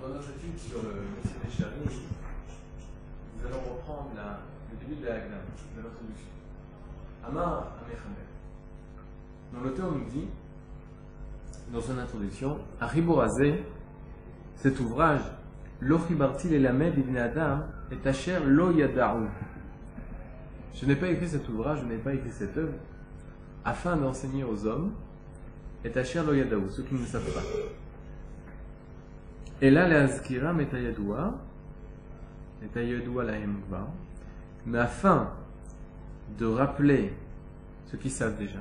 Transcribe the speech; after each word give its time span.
Dans 0.00 0.08
notre 0.14 0.30
étude 0.30 0.56
sur 0.56 0.80
le 0.82 0.90
Messie 0.90 1.34
des 1.44 1.50
Charis, 1.50 2.02
nous 3.36 3.46
allons 3.46 3.74
reprendre 3.74 4.10
la, 4.14 4.40
le 4.70 4.78
début 4.78 5.00
de 5.00 5.06
la 5.06 5.14
Hagna, 5.14 5.36
de 5.76 5.82
l'introduction. 5.82 6.28
Amar 7.26 7.72
Amechamer. 7.82 8.28
Donc 9.52 9.64
l'auteur 9.64 9.90
nous 9.90 10.04
dit, 10.08 10.28
dans 11.72 11.80
son 11.80 11.98
introduction, 11.98 12.58
Ariborazé, 12.80 13.64
cet 14.54 14.78
ouvrage, 14.78 15.22
Lochibarti 15.80 16.54
et 16.54 16.60
Lamed 16.60 16.96
ibn 16.96 17.16
Adam, 17.16 17.62
est 17.90 18.06
Asher 18.06 18.38
Lo 18.44 18.70
Yadaru. 18.70 19.26
Je 20.74 20.86
n'ai 20.86 20.96
pas 20.96 21.08
écrit 21.08 21.28
cet 21.28 21.48
ouvrage, 21.48 21.80
je 21.80 21.86
n'ai 21.86 21.98
pas 21.98 22.14
écrit 22.14 22.30
cette 22.30 22.56
œuvre, 22.56 22.74
afin 23.64 23.96
d'enseigner 23.96 24.44
aux 24.44 24.64
hommes, 24.64 24.92
et 25.84 25.96
Asher 25.98 26.22
Lo 26.24 26.34
Yadaru, 26.34 26.68
ceux 26.70 26.84
qui 26.84 26.94
ne 26.94 27.04
savent 27.04 27.32
pas. 27.32 27.42
Et 29.60 29.70
là, 29.70 29.88
la 29.88 30.02
Azkira 30.04 30.52
Metayadua, 30.52 31.34
Metayadua 32.62 33.24
la 33.24 33.38
Hemva, 33.38 33.88
mais 34.66 34.78
afin 34.78 35.30
de 36.38 36.46
rappeler 36.46 37.12
ceux 37.86 37.98
qui 37.98 38.10
savent 38.10 38.36
déjà. 38.36 38.60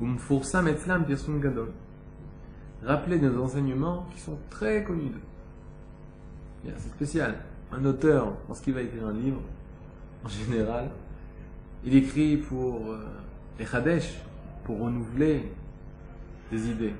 Umfursam 0.00 0.68
etzlam 0.68 1.04
pirsum 1.04 1.40
gadol. 1.40 1.72
Rappeler 2.84 3.18
nos 3.18 3.42
enseignements 3.42 4.06
qui 4.12 4.20
sont 4.20 4.38
très 4.50 4.84
connus 4.84 5.10
d'eux. 5.10 6.72
C'est 6.76 6.90
spécial. 6.90 7.34
Un 7.72 7.84
auteur, 7.84 8.34
lorsqu'il 8.46 8.74
va 8.74 8.82
écrire 8.82 9.06
un 9.06 9.12
livre, 9.12 9.40
en 10.24 10.28
général, 10.28 10.90
il 11.84 11.94
écrit 11.94 12.36
pour 12.36 12.92
euh, 12.92 13.04
les 13.58 13.66
pour 14.64 14.80
renouveler 14.80 15.52
des 16.50 16.70
idées, 16.70 16.94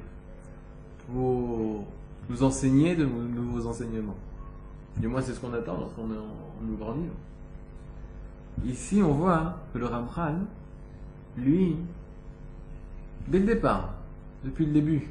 pour 1.12 1.84
nous 2.28 2.42
enseigner 2.42 2.94
de 2.94 3.04
nouveaux 3.04 3.66
enseignements. 3.66 4.16
Du 4.96 5.08
moins, 5.08 5.22
c'est 5.22 5.32
ce 5.32 5.40
qu'on 5.40 5.52
attend 5.52 5.78
lorsqu'on 5.78 6.08
ouvre 6.70 6.90
un 6.90 6.96
livre. 6.96 7.14
Ici, 8.66 9.00
on 9.02 9.12
voit 9.12 9.56
que 9.72 9.78
le 9.78 9.86
Ramchal, 9.86 10.40
lui, 11.36 11.76
dès 13.28 13.38
le 13.38 13.46
départ, 13.46 13.94
depuis 14.44 14.66
le 14.66 14.72
début 14.72 15.08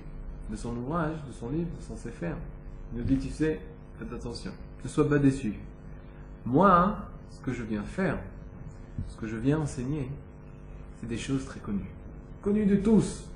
de 0.49 0.55
son 0.55 0.75
ouvrage, 0.75 1.15
de 1.27 1.33
son 1.33 1.49
livre, 1.49 1.69
de 1.77 1.83
son 1.83 1.95
il 2.93 2.99
nous 2.99 3.03
dit, 3.03 3.17
tu 3.17 3.29
sais, 3.29 3.59
faites 3.97 4.11
attention, 4.13 4.51
ne 4.83 4.89
sois 4.89 5.07
pas 5.07 5.19
déçu. 5.19 5.53
Moi, 6.45 6.95
ce 7.31 7.39
que 7.41 7.53
je 7.53 7.63
viens 7.63 7.83
faire, 7.83 8.17
ce 9.07 9.17
que 9.17 9.27
je 9.27 9.35
viens 9.35 9.59
enseigner, 9.59 10.09
c'est 10.99 11.07
des 11.07 11.17
choses 11.17 11.45
très 11.45 11.59
connues. 11.59 11.91
Connues 12.41 12.65
de 12.65 12.77
tous. 12.77 13.29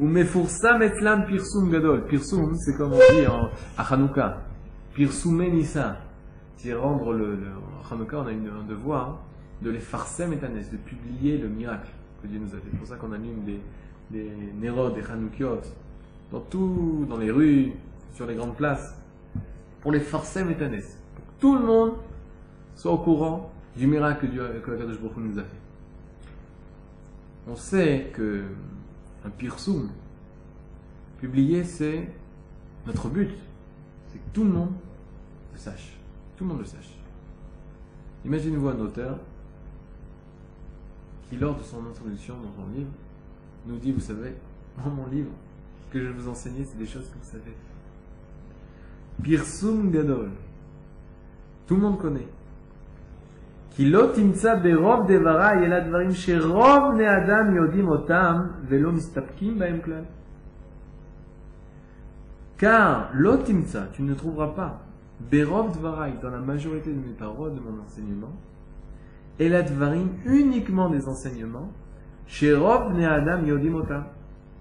Ou 0.00 0.06
mefursam 0.06 0.82
etlam 0.82 1.26
pirsum 1.26 1.70
gadol. 1.70 2.06
Pirsum, 2.06 2.54
c'est 2.56 2.76
comme 2.76 2.92
on 2.92 2.96
dit 2.96 3.26
en, 3.26 3.50
à 3.76 3.92
Hanouka. 3.92 4.38
Pirsumenissa. 4.94 5.96
C'est 6.56 6.74
rendre 6.74 7.12
le, 7.12 7.36
le 7.36 7.46
Hanouka, 7.90 8.18
on 8.18 8.26
a 8.26 8.32
une, 8.32 8.48
un 8.48 8.64
devoir 8.68 9.20
de 9.62 9.70
les 9.70 9.80
farsem 9.80 10.32
etanes, 10.32 10.64
de 10.70 10.76
publier 10.76 11.38
le 11.38 11.48
miracle 11.48 11.90
que 12.22 12.28
Dieu 12.28 12.38
nous 12.38 12.54
a 12.54 12.58
fait. 12.58 12.68
C'est 12.70 12.78
pour 12.78 12.86
ça 12.86 12.96
qu'on 12.96 13.12
allume 13.12 13.44
des, 13.44 13.60
des 14.10 14.30
Nérod, 14.60 14.94
des 14.94 15.02
Hanoukiot, 15.02 15.60
dans 16.30 16.40
tout, 16.40 17.06
dans 17.08 17.16
les 17.16 17.30
rues, 17.30 17.72
sur 18.12 18.26
les 18.26 18.34
grandes 18.34 18.56
places, 18.56 18.94
pour 19.80 19.92
les 19.92 20.00
farsem 20.00 20.50
etanes. 20.50 20.80
Pour 21.14 21.24
tout 21.40 21.54
le 21.56 21.64
monde 21.64 21.92
soit 22.74 22.92
au 22.92 22.98
courant 22.98 23.52
du 23.76 23.86
miracle 23.86 24.26
que, 24.26 24.32
Dieu, 24.32 24.62
que 24.64 24.70
la 24.70 24.76
Kadosh 24.78 24.96
nous 25.16 25.38
a 25.38 25.42
fait. 25.42 25.48
On 27.48 27.56
sait 27.56 28.10
que 28.12 28.42
un 29.24 29.30
pirsum, 29.30 29.90
publier, 31.18 31.64
c'est 31.64 32.08
notre 32.86 33.08
but. 33.08 33.30
C'est 34.08 34.18
que 34.18 34.28
tout 34.32 34.44
le 34.44 34.50
monde 34.50 34.72
le 35.52 35.58
sache. 35.58 35.96
Tout 36.36 36.44
le 36.44 36.50
monde 36.50 36.60
le 36.60 36.66
sache. 36.66 36.94
Imaginez-vous 38.24 38.68
un 38.68 38.80
auteur 38.80 39.18
qui, 41.28 41.36
lors 41.36 41.56
de 41.56 41.62
son 41.62 41.86
introduction 41.86 42.34
dans 42.36 42.52
son 42.52 42.70
livre, 42.74 42.90
nous 43.66 43.76
dit, 43.76 43.92
vous 43.92 44.00
savez, 44.00 44.34
dans 44.82 44.90
mon 44.90 45.06
livre, 45.06 45.30
ce 45.82 45.92
que 45.92 46.00
je 46.00 46.06
vais 46.08 46.14
vous 46.14 46.28
enseigner, 46.28 46.64
c'est 46.64 46.78
des 46.78 46.86
choses 46.86 47.08
que 47.08 47.18
vous 47.18 47.30
savez. 47.30 47.54
Pirsum 49.22 49.90
Gadol. 49.90 50.30
Tout 51.66 51.74
le 51.74 51.82
monde 51.82 51.98
connaît. 51.98 52.28
כי 53.77 53.89
לא 53.89 54.11
תמצא 54.15 54.55
ברוב 54.55 55.11
דבריי 55.11 55.65
אלא 55.65 55.79
דברים 55.79 56.11
שרוב 56.11 56.93
בני 56.93 57.17
אדם 57.17 57.55
יודעים 57.55 57.87
אותם 57.87 58.41
ולא 58.67 58.91
מסתפקים 58.91 59.59
בהם 59.59 59.79
כלל. 59.85 60.03
Car 62.59 63.11
לא 63.13 63.35
תמצא, 63.45 63.83
tu 63.93 64.01
ne 64.03 64.13
trouveras 64.13 64.55
pas, 64.55 64.73
ברוב 65.29 65.73
דבריי, 65.73 66.13
dans 66.21 66.29
la 66.29 66.39
majorité 66.39 66.91
de 66.91 66.99
mes 66.99 67.17
paroles, 67.19 67.53
de 67.55 67.59
mon 67.59 67.81
enseignement, 67.85 68.35
אלא 69.41 69.61
דברים 69.61 70.07
uniquement 70.25 70.89
des 70.89 71.07
enseignements, 71.07 71.69
שרוב 72.27 72.91
בני 72.93 73.17
אדם 73.17 73.45
יודעים 73.45 73.73
אותם, 73.73 74.01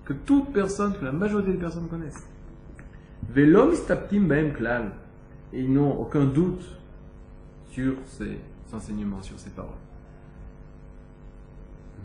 que 0.06 0.12
toute 0.26 0.52
personne, 0.52 0.92
que 1.00 1.04
la 1.04 1.12
majorité 1.12 1.52
des 1.52 1.64
personnes 1.66 1.88
connaissent. 1.90 2.26
ולא 3.32 3.72
מסתפקים 3.72 4.28
בהם 4.28 4.54
כלל, 4.58 4.82
et 5.52 5.60
ils 5.60 5.72
n'ont 5.72 6.00
aucun 6.00 6.24
doute 6.24 6.64
sur 7.70 7.92
ces 8.06 8.38
enseignements 8.73 9.21
sur 9.21 9.39
ces 9.39 9.49
paroles. 9.49 9.71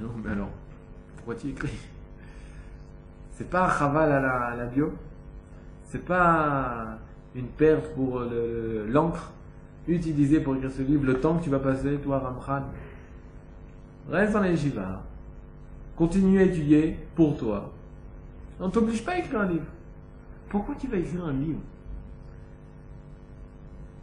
Non, 0.01 0.11
mais 0.23 0.31
alors, 0.31 0.51
pourquoi 1.17 1.35
tu 1.35 1.49
écris? 1.49 1.79
C'est 3.31 3.49
pas 3.49 3.67
un 3.67 3.79
chaval 3.79 4.13
à 4.13 4.55
la, 4.57 4.67
bio? 4.67 4.93
C'est 5.85 6.05
pas 6.05 6.99
une 7.35 7.49
perte 7.49 7.95
pour 7.95 8.21
l'encre 8.89 9.33
utilisée 9.89 10.41
pour 10.41 10.55
écrire 10.55 10.71
ce 10.71 10.83
livre, 10.83 11.05
le 11.05 11.21
temps 11.21 11.39
que 11.39 11.45
tu 11.45 11.51
vas 11.51 11.59
passer, 11.59 11.97
toi, 11.99 12.19
Ramchan? 12.19 12.65
Reste 14.11 14.33
dans 14.33 14.41
les 14.41 14.51
yeshiva. 14.51 15.03
Continue 15.97 16.41
à 16.41 16.43
étudier 16.43 16.99
pour 17.15 17.37
toi. 17.37 17.71
On 18.61 18.71
t'oblige 18.71 19.05
pas 19.05 19.13
à 19.13 19.19
écrire 19.19 19.41
un 19.41 19.47
livre. 19.47 19.67
Pourquoi 20.49 20.75
tu 20.75 20.87
vas 20.87 20.97
écrire 20.97 21.25
un 21.25 21.33
livre? 21.33 21.61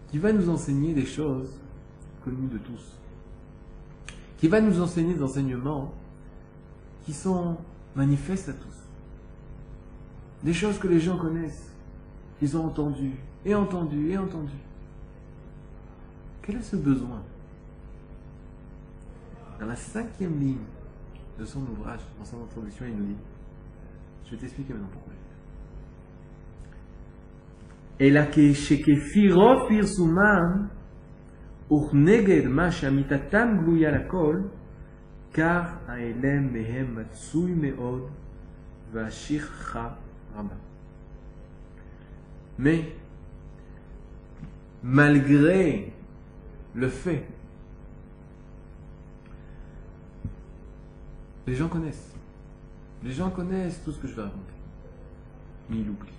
Qui 0.10 0.18
va 0.18 0.32
nous 0.32 0.50
enseigner 0.50 0.94
des 0.94 1.06
choses 1.06 1.60
connu 2.30 2.48
de 2.48 2.58
tous, 2.58 2.98
qui 4.38 4.48
va 4.48 4.62
nous 4.62 4.80
enseigner 4.82 5.14
des 5.14 5.24
enseignements 5.24 5.94
qui 7.04 7.14
sont 7.14 7.58
manifestes 7.96 8.50
à 8.50 8.54
tous. 8.54 8.76
Des 10.44 10.54
choses 10.54 10.80
que 10.80 10.88
les 10.88 11.00
gens 11.00 11.18
connaissent, 11.18 11.74
qu'ils 12.40 12.56
ont 12.56 12.66
entendues, 12.66 13.18
et 13.46 13.56
entendues, 13.56 14.12
et 14.12 14.18
entendues. 14.18 14.52
Quel 16.42 16.58
est 16.58 16.62
ce 16.62 16.78
besoin 16.78 17.22
Dans 19.60 19.66
la 19.66 19.76
cinquième 19.76 20.40
ligne 20.40 20.66
de 21.38 21.46
son 21.46 21.62
ouvrage, 21.62 22.02
dans 22.18 22.26
son 22.26 22.42
introduction, 22.44 22.86
il 22.86 22.96
nous 22.96 23.06
dit, 23.06 23.18
je 24.26 24.32
vais 24.32 24.38
t'expliquer 24.38 24.74
maintenant 24.74 24.90
pourquoi. 24.92 25.14
Et 28.02 28.10
là, 28.10 28.26
שכפי 31.69 31.69
פרסומם 31.69 31.85
וכנגד 31.85 32.47
מה 32.47 32.73
שאמיתתם 32.73 33.57
גלויה 33.61 33.91
לכל, 33.91 34.41
כך 35.35 35.77
ההלם 35.89 36.53
מהם 36.53 36.97
מצוי 36.97 37.55
מאוד 37.55 38.09
והשכחה 38.93 39.89
רבה. 40.37 40.55
Mais, 42.57 42.85
malgré 44.83 45.93
le 46.75 46.89
fait, 46.89 47.25
les 51.49 51.57
gens 51.57 51.69
connaissent. 51.69 52.15
Les 53.03 53.11
gens 53.11 53.31
connaissent 53.31 53.83
tout 53.85 53.91
ce 53.91 53.99
que 53.99 54.07
je 54.07 54.15
vais 54.15 54.23
raconter. 54.23 54.55
Mais 55.69 55.79
ils 55.79 55.87
l'oublient. 55.87 56.13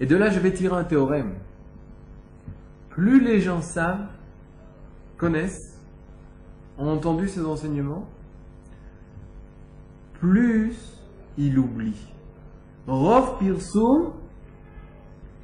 Et 0.00 0.06
de 0.06 0.16
là, 0.16 0.30
je 0.30 0.40
vais 0.40 0.52
tirer 0.52 0.76
un 0.76 0.84
théorème 0.84 1.34
plus 2.99 3.21
les 3.21 3.39
gens 3.39 3.61
savent, 3.61 4.09
connaissent, 5.17 5.79
ont 6.77 6.89
entendu 6.89 7.29
ces 7.29 7.45
enseignements, 7.45 8.09
plus 10.19 10.75
ils 11.37 11.57
oublient. 11.57 12.11
Rov 12.87 13.39
pirsum 13.39 14.11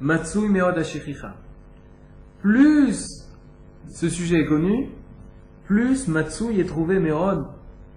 matsui 0.02 0.50
meod 0.50 0.84
Plus 2.42 3.26
ce 3.88 4.08
sujet 4.10 4.40
est 4.40 4.46
connu, 4.46 4.90
plus 5.64 6.08
matsui 6.08 6.60
est 6.60 6.66
trouvé 6.66 6.98
meod 6.98 7.46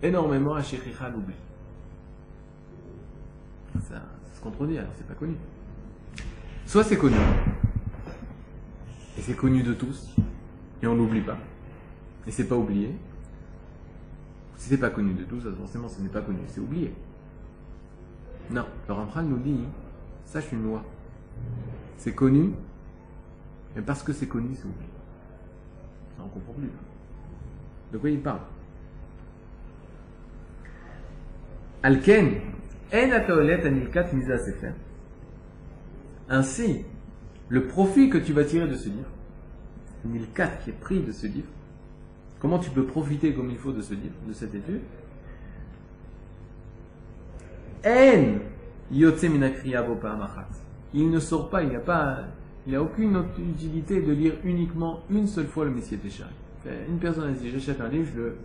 énormément 0.01 0.53
à 0.53 0.61
l'oubli. 0.61 1.35
Ça, 3.89 4.03
se 4.33 4.41
contredit, 4.41 4.77
alors 4.77 4.91
c'est 4.95 5.07
pas 5.07 5.15
connu. 5.15 5.35
Soit 6.65 6.85
c'est 6.85 6.97
connu, 6.97 7.17
et 9.19 9.21
c'est 9.21 9.36
connu 9.36 9.63
de 9.63 9.74
tous, 9.74 10.16
et 10.81 10.88
on 10.88 10.95
n'oublie 10.95 11.19
pas, 11.19 11.38
et 12.25 12.31
c'est 12.31 12.48
pas 12.48 12.56
oublié. 12.56 12.95
Si 14.56 14.69
c'est 14.69 14.77
pas 14.77 14.89
connu 14.89 15.13
de 15.13 15.25
tous, 15.25 15.44
forcément 15.57 15.89
ce 15.89 16.01
n'est 16.01 16.07
pas 16.07 16.21
connu, 16.21 16.39
c'est 16.48 16.62
oublié. 16.62 16.94
Non, 18.50 18.66
le 18.88 18.94
Ramchal 18.94 19.25
nous 19.25 19.39
dit, 19.39 19.60
sache 20.24 20.50
une 20.54 20.63
loi. 20.63 20.86
C'est 21.98 22.16
connu, 22.16 22.54
et 23.75 23.81
parce 23.81 24.04
que 24.04 24.13
c'est 24.13 24.27
connu, 24.27 24.56
c'est 24.56 24.63
oublié. 24.63 24.89
Ça, 26.16 26.24
on 26.24 26.30
comprend 26.30 26.54
plus. 26.54 26.69
De 27.92 27.98
quoi 27.98 28.10
il 28.10 28.21
parle? 28.21 28.39
Alken, 31.83 32.39
en. 32.94 34.74
Ainsi, 36.30 36.86
le 37.50 37.66
profit 37.66 38.10
que 38.10 38.18
tu 38.18 38.31
vas 38.34 38.44
tirer 38.44 38.68
de 38.68 38.75
ce 38.75 38.90
livre, 38.90 39.10
nilkat 40.06 40.48
qui 40.63 40.69
est 40.69 40.80
pris 40.80 41.01
de 41.01 41.12
ce 41.12 41.28
livre, 41.28 41.50
comment 42.40 42.60
tu 42.60 42.69
peux 42.69 42.86
profiter 42.86 43.34
comme 43.34 43.50
il 43.50 43.57
faut 43.57 43.74
de 43.74 43.81
ce 43.81 43.94
livre, 43.94 44.16
de 44.28 44.34
cette 44.34 44.56
étude? 44.56 44.81
Il 50.94 51.10
ne 51.10 51.19
sort 51.19 51.50
pas, 51.50 51.63
il 51.63 51.69
n'y 51.69 51.75
a 51.75 51.80
pas, 51.80 52.19
il 52.66 52.72
n'y 52.72 52.75
a 52.75 52.81
aucune 52.81 53.24
utilité 53.38 54.02
de 54.02 54.12
lire 54.12 54.34
uniquement 54.44 55.02
une 55.10 55.28
seule 55.28 55.48
fois 55.48 55.66
le 55.66 55.72
Messie 55.72 55.98
Téchari. 55.98 56.34
Une 56.88 57.00
personne 57.00 57.30
a 57.30 57.31
dit 57.31 57.50
j'achète 57.50 57.81
un 57.81 57.88
livre, 57.88 58.10
je 58.13 58.19
le 58.19 58.38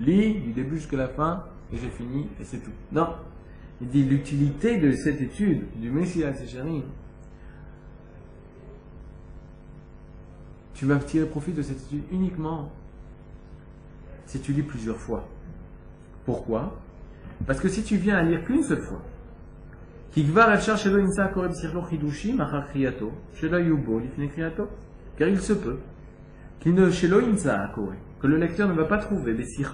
lis 0.00 0.34
du 0.40 0.52
début 0.52 0.76
jusqu'à 0.76 0.96
la 0.96 1.08
fin 1.08 1.44
et 1.72 1.76
j'ai 1.76 1.88
fini 1.88 2.26
et 2.40 2.44
c'est 2.44 2.58
tout. 2.58 2.72
Non. 2.92 3.08
Il 3.80 3.88
dit 3.88 4.04
l'utilité 4.04 4.76
de 4.76 4.92
cette 4.92 5.20
étude 5.20 5.62
du 5.80 5.90
Messie 5.90 6.20
Téchari. 6.20 6.82
Tu 10.80 10.86
vas 10.86 10.96
tirer 10.96 11.26
profit 11.26 11.52
de 11.52 11.60
cette 11.60 11.82
étude 11.82 12.04
uniquement 12.10 12.72
si 14.24 14.40
tu 14.40 14.54
lis 14.54 14.62
plusieurs 14.62 14.96
fois. 14.96 15.28
Pourquoi? 16.24 16.80
Parce 17.46 17.60
que 17.60 17.68
si 17.68 17.82
tu 17.82 17.98
viens 17.98 18.16
à 18.16 18.22
lire 18.22 18.42
qu'une 18.46 18.62
seule 18.62 18.80
fois, 18.80 19.02
car 25.18 25.28
il 25.28 25.38
se 25.38 25.52
peut 25.52 25.76
que 26.62 28.26
le 28.26 28.38
lecteur 28.38 28.66
ne 28.66 28.72
va 28.72 28.86
pas 28.86 28.96
trouver 28.96 29.34
des 29.34 29.44
ne 29.44 29.64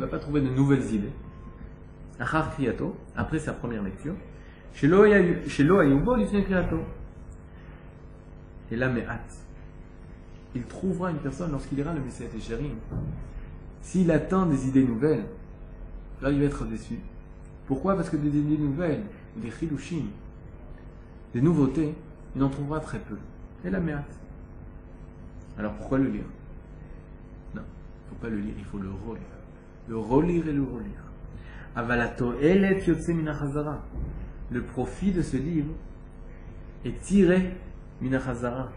va 0.00 0.08
pas 0.08 0.18
trouver 0.18 0.40
de 0.40 0.48
nouvelles 0.48 0.92
idées. 0.92 1.12
Après 2.18 3.38
sa 3.38 3.52
première 3.52 3.84
lecture, 3.84 4.16
et 8.72 8.76
mais 8.76 9.06
hâte. 9.06 9.36
Il 10.54 10.64
trouvera 10.64 11.10
une 11.10 11.18
personne 11.18 11.50
lorsqu'il 11.50 11.78
ira 11.78 11.92
le 11.92 12.00
Messie 12.00 12.24
Téchérim. 12.24 12.76
S'il 13.82 14.10
attend 14.10 14.46
des 14.46 14.68
idées 14.68 14.84
nouvelles, 14.84 15.24
là, 16.22 16.30
il 16.30 16.38
va 16.38 16.44
être 16.46 16.64
déçu. 16.64 16.98
Pourquoi? 17.66 17.96
Parce 17.96 18.08
que 18.08 18.16
des 18.16 18.28
idées 18.28 18.58
nouvelles, 18.58 19.02
des 19.36 19.50
chidushim, 19.50 20.06
des 21.34 21.40
nouveautés, 21.40 21.94
il 22.34 22.42
en 22.42 22.48
trouvera 22.48 22.80
très 22.80 22.98
peu. 22.98 23.16
Et 23.64 23.70
la 23.70 23.80
méate. 23.80 24.18
Alors 25.58 25.74
pourquoi 25.74 25.98
le 25.98 26.08
lire? 26.08 26.24
Non, 27.54 27.62
il 27.62 28.04
ne 28.04 28.08
faut 28.08 28.22
pas 28.22 28.28
le 28.28 28.38
lire, 28.38 28.54
il 28.56 28.64
faut 28.64 28.78
le 28.78 28.90
relire. 28.90 29.22
Le 29.88 29.98
relire 29.98 30.48
et 30.48 30.52
le 30.52 30.62
relire. 30.62 31.02
Avalato 31.74 32.32
Le 34.50 34.62
profit 34.62 35.12
de 35.12 35.22
ce 35.22 35.36
livre 35.36 35.72
est 36.84 37.00
tiré 37.02 37.54
minachazara 38.02 38.70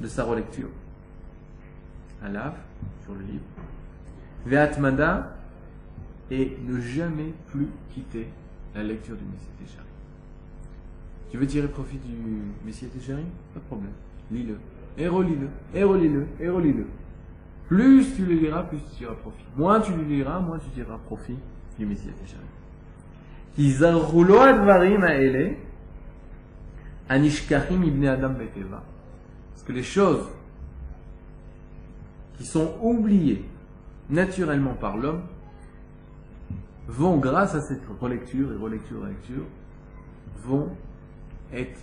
de 0.00 0.06
sa 0.06 0.24
relecture. 0.24 0.68
Alav, 2.24 2.54
sur 3.04 3.14
le 3.14 3.20
livre. 3.20 3.44
Ve'atmada, 4.46 5.36
et 6.30 6.56
ne 6.66 6.80
jamais 6.80 7.34
plus 7.48 7.68
quitter 7.90 8.26
la 8.74 8.82
lecture 8.82 9.16
du 9.16 9.24
Messie 9.24 9.50
Téchari. 9.58 9.86
Tu 11.30 11.36
veux 11.36 11.46
tirer 11.46 11.68
profit 11.68 11.98
du 11.98 12.16
Messie 12.64 12.86
Téchari 12.86 13.24
Pas 13.52 13.60
de 13.60 13.64
problème. 13.64 13.92
Lis-le. 14.30 14.56
Et 14.96 15.08
relis-le. 15.08 15.48
Et 15.74 15.84
relis-le. 15.84 16.26
Et 16.40 16.48
relis-le. 16.48 16.86
Plus 17.68 18.14
tu 18.16 18.24
le 18.24 18.34
liras, 18.34 18.62
plus 18.62 18.78
tu 18.78 18.96
tireras 18.96 19.14
profit. 19.16 19.44
Moins 19.56 19.80
tu 19.80 19.92
le 19.94 20.04
liras, 20.04 20.40
moins 20.40 20.58
tu 20.58 20.70
tireras 20.70 20.98
profit 20.98 21.36
du 21.78 21.86
Messie 21.86 22.08
Téchari. 22.08 22.42
Adam 27.12 28.34
Parce 28.34 29.62
que 29.64 29.72
les 29.72 29.82
choses 29.82 30.28
qui 32.38 32.46
sont 32.46 32.74
oubliées 32.80 33.44
naturellement 34.08 34.74
par 34.74 34.96
l'homme 34.96 35.22
vont, 36.88 37.18
grâce 37.18 37.54
à 37.54 37.60
cette 37.60 37.82
relecture 38.00 38.52
et 38.52 38.56
relecture, 38.56 39.02
relecture, 39.02 39.42
vont 40.44 40.70
être 41.52 41.78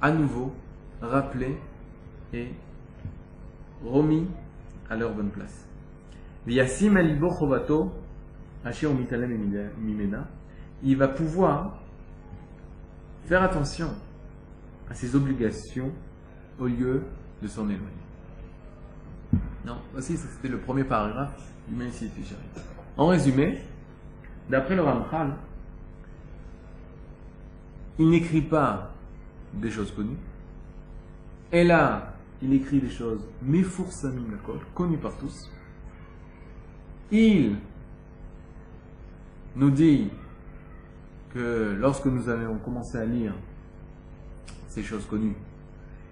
à 0.00 0.12
nouveau 0.12 0.54
rappelés 1.00 1.56
et 2.32 2.48
remis 3.84 4.26
à 4.88 4.96
leur 4.96 5.14
bonne 5.14 5.30
place. 5.30 5.66
Il 10.82 10.96
va 10.96 11.08
pouvoir 11.08 11.78
faire 13.26 13.42
attention 13.42 13.90
à 14.90 14.94
ses 14.94 15.14
obligations 15.14 15.92
au 16.58 16.66
lieu 16.66 17.02
de 17.42 17.48
s'en 17.48 17.64
éloigner. 17.64 17.86
Non, 19.64 19.78
aussi 19.96 20.16
c'était 20.16 20.48
le 20.48 20.58
premier 20.58 20.84
paragraphe 20.84 21.52
du 21.68 21.76
En 22.96 23.06
résumé, 23.06 23.60
D'après 24.50 24.74
le 24.74 24.82
Ramchal, 24.82 25.32
il 28.00 28.10
n'écrit 28.10 28.40
pas 28.42 28.92
des 29.54 29.70
choses 29.70 29.92
connues. 29.92 30.16
Et 31.52 31.62
là, 31.62 32.14
il 32.42 32.52
écrit 32.52 32.80
des 32.80 32.90
choses 32.90 33.24
connues 34.74 34.98
par 34.98 35.16
tous. 35.18 35.48
Il 37.12 37.56
nous 39.54 39.70
dit 39.70 40.10
que 41.32 41.76
lorsque 41.78 42.06
nous 42.06 42.28
avons 42.28 42.58
commencé 42.58 42.98
à 42.98 43.04
lire 43.04 43.34
ces 44.70 44.82
choses 44.82 45.04
connues, 45.04 45.36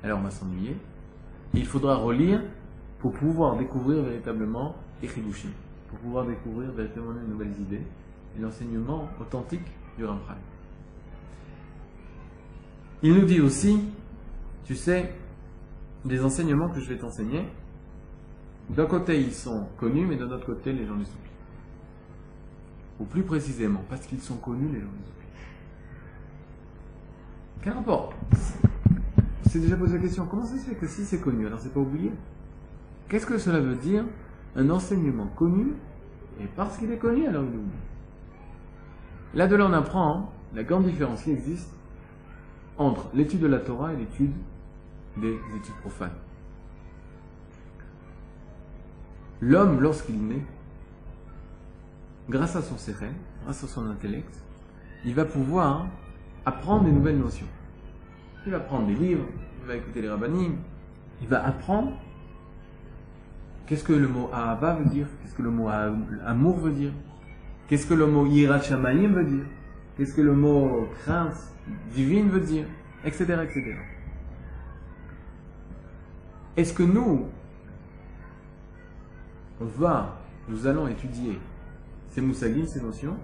alors 0.03 0.19
on 0.19 0.23
va 0.23 0.31
s'ennuyer. 0.31 0.77
Il 1.55 1.65
faudra 1.65 1.97
relire 1.97 2.43
pour 2.99 3.13
pouvoir 3.13 3.57
découvrir 3.57 4.03
véritablement 4.03 4.77
les 5.01 5.09
pour 5.09 5.99
pouvoir 6.01 6.27
découvrir 6.27 6.71
véritablement 6.73 7.15
de 7.15 7.27
nouvelles 7.27 7.59
idées 7.61 7.83
l'enseignement 8.41 9.09
authentique 9.21 9.67
du 9.97 10.05
Ramchal. 10.05 10.37
Il 13.03 13.15
nous 13.15 13.25
dit 13.25 13.41
aussi, 13.41 13.81
tu 14.65 14.75
sais, 14.75 15.13
des 16.05 16.23
enseignements 16.23 16.69
que 16.69 16.81
je 16.81 16.89
vais 16.89 16.99
t'enseigner, 16.99 17.45
d'un 18.71 18.87
côté 18.87 19.21
ils 19.21 19.33
sont 19.33 19.67
connus, 19.79 20.07
mais 20.07 20.17
d'un 20.17 20.31
autre 20.31 20.47
côté 20.47 20.73
les 20.73 20.87
gens 20.87 20.95
les 20.95 21.03
oublient. 21.03 21.15
Ou 23.01 23.05
plus 23.05 23.23
précisément, 23.23 23.83
parce 23.89 24.07
qu'ils 24.07 24.21
sont 24.21 24.37
connus, 24.37 24.69
les 24.69 24.81
gens 24.81 24.87
les 24.87 25.09
oublient. 25.09 25.28
Quel 27.63 27.73
rapport 27.73 28.15
C'est 29.45 29.59
déjà 29.59 29.77
posé 29.77 29.97
la 29.97 30.03
question, 30.03 30.27
comment 30.27 30.45
ça 30.45 30.57
se 30.57 30.69
fait 30.69 30.75
que 30.75 30.87
si 30.87 31.05
c'est 31.05 31.21
connu, 31.21 31.47
alors 31.47 31.59
c'est 31.59 31.73
pas 31.73 31.81
oublié? 31.81 32.13
Qu'est-ce 33.09 33.27
que 33.27 33.39
cela 33.39 33.59
veut 33.61 33.75
dire? 33.75 34.05
Un 34.57 34.71
enseignement 34.71 35.27
connu, 35.37 35.73
et 36.41 36.47
parce 36.57 36.79
qu'il 36.79 36.91
est 36.93 36.99
connu, 36.99 37.27
alors 37.27 37.45
il 37.45 37.57
oublie 37.57 37.71
Là 39.35 39.47
de 39.47 39.57
là, 39.57 39.67
on 39.67 39.73
apprend 39.73 40.33
la 40.55 40.63
grande 40.63 40.85
différence 40.85 41.23
qui 41.23 41.31
existe 41.31 41.71
entre 42.79 43.11
l'étude 43.13 43.41
de 43.41 43.47
la 43.47 43.59
Torah 43.59 43.93
et 43.93 43.97
l'étude 43.97 44.33
des 45.17 45.35
études 45.57 45.75
profanes. 45.81 46.13
L'homme, 49.41 49.81
lorsqu'il 49.81 50.21
naît, 50.27 50.45
grâce 52.29 52.57
à 52.57 52.63
son 52.63 52.77
sérène, 52.77 53.15
grâce 53.45 53.65
à 53.65 53.67
son 53.67 53.87
intellect, 53.87 54.35
il 55.05 55.15
va 55.15 55.25
pouvoir 55.25 55.87
apprendre 56.49 56.85
des 56.85 56.93
nouvelles 56.93 57.19
notions. 57.19 57.47
Il 58.47 58.53
va 58.53 58.61
prendre 58.61 58.87
des 58.87 58.95
livres, 58.95 59.25
il 59.63 59.69
va 59.69 59.77
écouter 59.77 60.03
les 60.03 60.09
rabbinim, 60.09 60.57
il 61.21 61.29
va 61.29 61.47
apprendre 61.47 61.93
qu'est-ce 63.67 63.85
que 63.85 63.93
le 63.93 64.09
mot 64.09 64.31
Ahava 64.33 64.75
veut 64.75 64.87
dire, 64.87 65.07
qu'est-ce 65.23 65.35
que 65.35 65.43
le 65.43 65.51
mot 65.51 65.69
amour 66.25 66.59
veut 66.59 66.73
dire, 66.73 66.93
Qu'est-ce 67.69 67.87
que 67.87 67.95
le 67.95 68.07
mot 68.07 68.25
Yirat 68.27 68.61
veut 68.61 69.25
dire 69.25 69.45
Qu'est-ce 69.97 70.15
que 70.15 70.23
le 70.23 70.33
mot 70.33 70.89
crainte 71.03 71.37
divine 71.95 72.31
veut 72.31 72.41
dire 72.41 72.65
Etc. 73.05 73.25
etc. 73.25 73.77
Est-ce 76.57 76.73
que 76.73 76.83
nous, 76.83 77.27
on 79.61 79.67
va, 79.67 80.19
nous 80.49 80.67
allons 80.67 80.89
étudier 80.89 81.39
ces 82.09 82.23
moussagim, 82.23 82.67
ces 82.67 82.81
notions? 82.81 83.17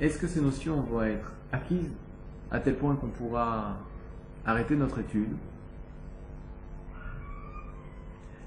Est-ce 0.00 0.18
que 0.18 0.28
ces 0.28 0.40
notions 0.40 0.80
vont 0.82 1.02
être 1.02 1.32
acquises? 1.50 1.90
À 2.52 2.60
tel 2.60 2.76
point 2.76 2.94
qu'on 2.94 3.08
pourra 3.08 3.78
arrêter 4.44 4.76
notre 4.76 4.98
étude. 5.00 5.34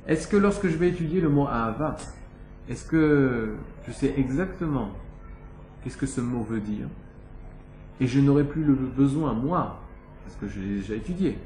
Est-ce 0.07 0.27
que 0.27 0.37
lorsque 0.37 0.67
je 0.67 0.77
vais 0.77 0.89
étudier 0.89 1.19
le 1.19 1.29
mot 1.29 1.47
Ahava, 1.47 1.97
est-ce 2.69 2.85
que 2.85 3.55
je 3.87 3.91
sais 3.91 4.13
exactement 4.15 4.91
qu'est-ce 5.83 5.97
que 5.97 6.05
ce 6.05 6.21
mot 6.21 6.43
veut 6.43 6.59
dire, 6.59 6.87
et 7.99 8.07
je 8.07 8.19
n'aurai 8.19 8.43
plus 8.43 8.63
le 8.63 8.73
besoin, 8.73 9.33
moi, 9.33 9.79
parce 10.23 10.35
que 10.35 10.47
j'ai 10.47 10.75
déjà 10.75 10.95
étudié, 10.95 11.39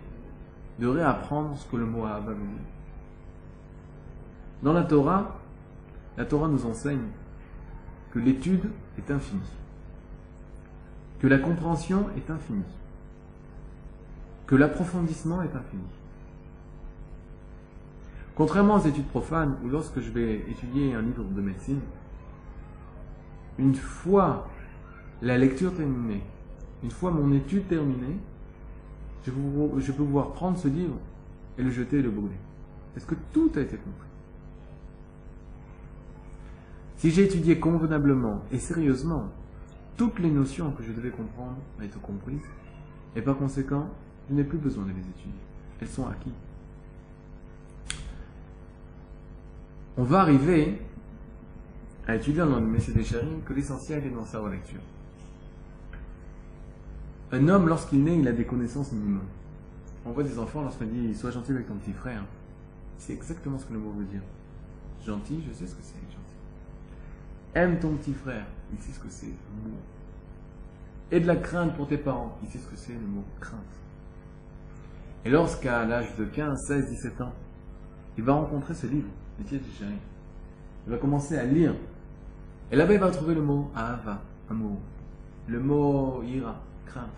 de 0.79 0.87
réapprendre 0.87 1.57
ce 1.57 1.65
que 1.69 1.77
le 1.77 1.85
mot 1.85 2.05
Ahava 2.05 2.31
veut 2.31 2.35
dire. 2.35 2.67
Dans 4.63 4.73
la 4.73 4.83
Torah, 4.83 5.39
la 6.17 6.25
Torah 6.25 6.49
nous 6.49 6.65
enseigne 6.65 7.07
que 8.11 8.19
l'étude 8.19 8.69
est 8.97 9.09
infinie, 9.11 9.41
que 11.19 11.27
la 11.27 11.37
compréhension 11.37 12.05
est 12.15 12.29
infinie, 12.31 12.63
que 14.47 14.55
l'approfondissement 14.55 15.41
est 15.41 15.55
infini. 15.55 15.83
Contrairement 18.35 18.75
aux 18.75 18.85
études 18.85 19.07
profanes, 19.07 19.57
où 19.63 19.67
lorsque 19.67 19.99
je 19.99 20.09
vais 20.11 20.35
étudier 20.49 20.93
un 20.95 21.01
livre 21.01 21.23
de 21.23 21.41
médecine, 21.41 21.81
une 23.57 23.75
fois 23.75 24.47
la 25.21 25.37
lecture 25.37 25.75
terminée, 25.75 26.23
une 26.81 26.91
fois 26.91 27.11
mon 27.11 27.33
étude 27.33 27.67
terminée, 27.67 28.17
je 29.25 29.31
peux 29.91 30.03
pouvoir 30.05 30.31
prendre 30.31 30.57
ce 30.57 30.69
livre 30.69 30.95
et 31.57 31.63
le 31.63 31.69
jeter 31.69 31.99
et 31.99 32.01
le 32.01 32.09
brûler. 32.09 32.37
Est-ce 32.95 33.05
que 33.05 33.15
tout 33.33 33.51
a 33.55 33.59
été 33.59 33.75
compris? 33.75 34.07
Si 36.95 37.11
j'ai 37.11 37.25
étudié 37.25 37.59
convenablement 37.59 38.41
et 38.51 38.59
sérieusement 38.59 39.29
toutes 39.99 40.19
les 40.19 40.31
notions 40.31 40.71
que 40.71 40.81
je 40.81 40.93
devais 40.93 41.11
comprendre 41.11 41.57
ont 41.77 41.83
été 41.83 41.99
comprises, 41.99 42.47
et 43.15 43.21
par 43.21 43.37
conséquent, 43.37 43.89
je 44.29 44.35
n'ai 44.35 44.45
plus 44.45 44.57
besoin 44.57 44.85
de 44.85 44.91
les 44.91 45.01
étudier. 45.01 45.33
Elles 45.81 45.87
sont 45.89 46.07
acquises. 46.07 46.31
on 49.99 50.03
va 50.03 50.21
arriver 50.21 50.81
à 52.07 52.15
étudier 52.15 52.39
dans 52.39 52.57
le 52.57 52.65
Messie 52.65 52.93
des 52.93 53.03
que 53.03 53.53
l'essentiel 53.53 54.05
est 54.05 54.09
dans 54.09 54.23
sa 54.23 54.39
relecture. 54.39 54.79
Un 57.33 57.49
homme, 57.49 57.67
lorsqu'il 57.67 58.01
naît, 58.05 58.17
il 58.17 58.25
a 58.29 58.31
des 58.31 58.45
connaissances 58.45 58.93
minimum. 58.93 59.25
On 60.05 60.11
voit 60.11 60.23
des 60.23 60.39
enfants 60.39 60.61
lorsqu'on 60.61 60.85
dit 60.85 61.13
Sois 61.13 61.31
gentil 61.31 61.51
avec 61.51 61.67
ton 61.67 61.75
petit 61.75 61.91
frère. 61.91 62.23
C'est 62.97 63.11
exactement 63.11 63.59
ce 63.59 63.65
que 63.65 63.73
le 63.73 63.79
mot 63.79 63.91
veut 63.91 64.05
dire. 64.05 64.21
Gentil, 65.05 65.43
je 65.45 65.53
sais 65.53 65.67
ce 65.67 65.75
que 65.75 65.81
c'est, 65.83 65.95
gentil. 65.95 66.37
Aime 67.55 67.77
ton 67.79 67.93
petit 67.95 68.13
frère, 68.13 68.45
il 68.71 68.79
sait 68.79 68.91
ce 68.91 68.99
que 68.99 69.09
c'est, 69.09 69.25
le 69.27 69.69
mot. 69.69 69.77
Et 71.11 71.19
de 71.19 71.27
la 71.27 71.35
crainte 71.35 71.75
pour 71.75 71.87
tes 71.87 71.97
parents, 71.97 72.37
il 72.43 72.49
sait 72.49 72.59
ce 72.59 72.67
que 72.67 72.75
c'est, 72.75 72.93
le 72.93 73.07
mot 73.07 73.23
crainte. 73.39 73.59
Et 75.25 75.29
lorsqu'à 75.29 75.85
l'âge 75.85 76.15
de 76.15 76.25
15, 76.25 76.57
16, 76.67 76.89
17 76.89 77.21
ans, 77.21 77.33
il 78.17 78.23
va 78.23 78.33
rencontrer 78.33 78.73
ce 78.73 78.87
livre, 78.87 79.09
il 79.39 80.91
va 80.91 80.97
commencer 80.97 81.37
à 81.37 81.45
lire. 81.45 81.73
Et 82.71 82.75
là-bas, 82.75 82.93
il 82.93 82.99
va 82.99 83.11
trouver 83.11 83.35
le 83.35 83.41
mot 83.41 83.71
Ahava, 83.75 84.21
amour. 84.49 84.77
Le 85.47 85.59
mot 85.59 86.21
ira, 86.23 86.61
crainte. 86.85 87.09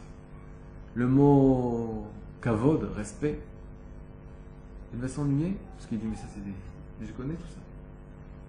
Le 0.93 1.08
mot 1.08 2.08
kavod, 2.41 2.84
respect. 2.96 3.39
Il 4.93 5.00
va 5.00 5.08
s'ennuyer 5.08 5.58
parce 5.75 5.88
qu'il 5.88 6.00
dit 6.00 6.08
Mais 6.08 6.15
ça, 6.15 6.27
c'est 6.34 6.43
des. 6.43 6.53
Je 7.05 7.12
connais 7.13 7.34
tout 7.34 7.48
ça. 7.48 7.60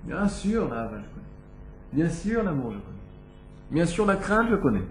Bien 0.05 0.29
sûr, 0.29 0.69
l'Ahava, 0.69 0.99
je 0.99 1.09
connais. 1.15 1.32
Bien 1.93 2.09
sûr, 2.09 2.43
l'amour, 2.43 2.73
je 2.73 2.79
connais. 2.79 2.99
Bien 3.71 3.85
sûr, 3.85 4.07
la 4.07 4.17
crainte, 4.17 4.49
je 4.51 4.57
connais. 4.57 4.85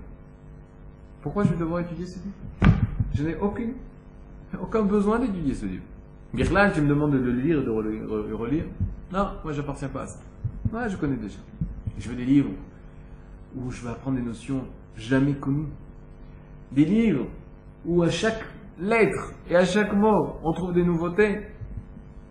Pourquoi 1.21 1.43
je 1.43 1.49
vais 1.49 1.57
devoir 1.57 1.81
étudier 1.81 2.05
ce 2.05 2.19
livre? 2.19 2.77
Je 3.13 3.23
n'ai 3.23 3.35
aucun, 3.37 4.83
besoin 4.83 5.19
d'étudier 5.19 5.53
ce 5.53 5.65
livre. 5.65 5.83
Birlal, 6.33 6.71
tu 6.73 6.81
me 6.81 6.87
demandes 6.87 7.13
de 7.13 7.17
le 7.17 7.31
lire 7.31 7.59
et 7.59 7.63
de 7.63 8.27
le 8.29 8.35
relire. 8.35 8.65
Non, 9.11 9.31
moi 9.43 9.51
j'appartiens 9.51 9.89
pas 9.89 10.03
à 10.03 10.07
ça. 10.07 10.19
Ouais, 10.71 10.87
je 10.89 10.95
connais 10.95 11.17
déjà. 11.17 11.39
Je 11.97 12.09
veux 12.09 12.15
des 12.15 12.25
livres 12.25 12.51
où 13.55 13.69
je 13.69 13.83
vais 13.83 13.89
apprendre 13.89 14.17
des 14.17 14.23
notions 14.23 14.63
jamais 14.95 15.33
connues. 15.33 15.67
Des 16.71 16.85
livres 16.85 17.27
où 17.85 18.01
à 18.03 18.09
chaque 18.09 18.45
lettre 18.79 19.33
et 19.49 19.55
à 19.55 19.65
chaque 19.65 19.93
mot 19.93 20.37
on 20.43 20.53
trouve 20.53 20.73
des 20.73 20.83
nouveautés. 20.83 21.47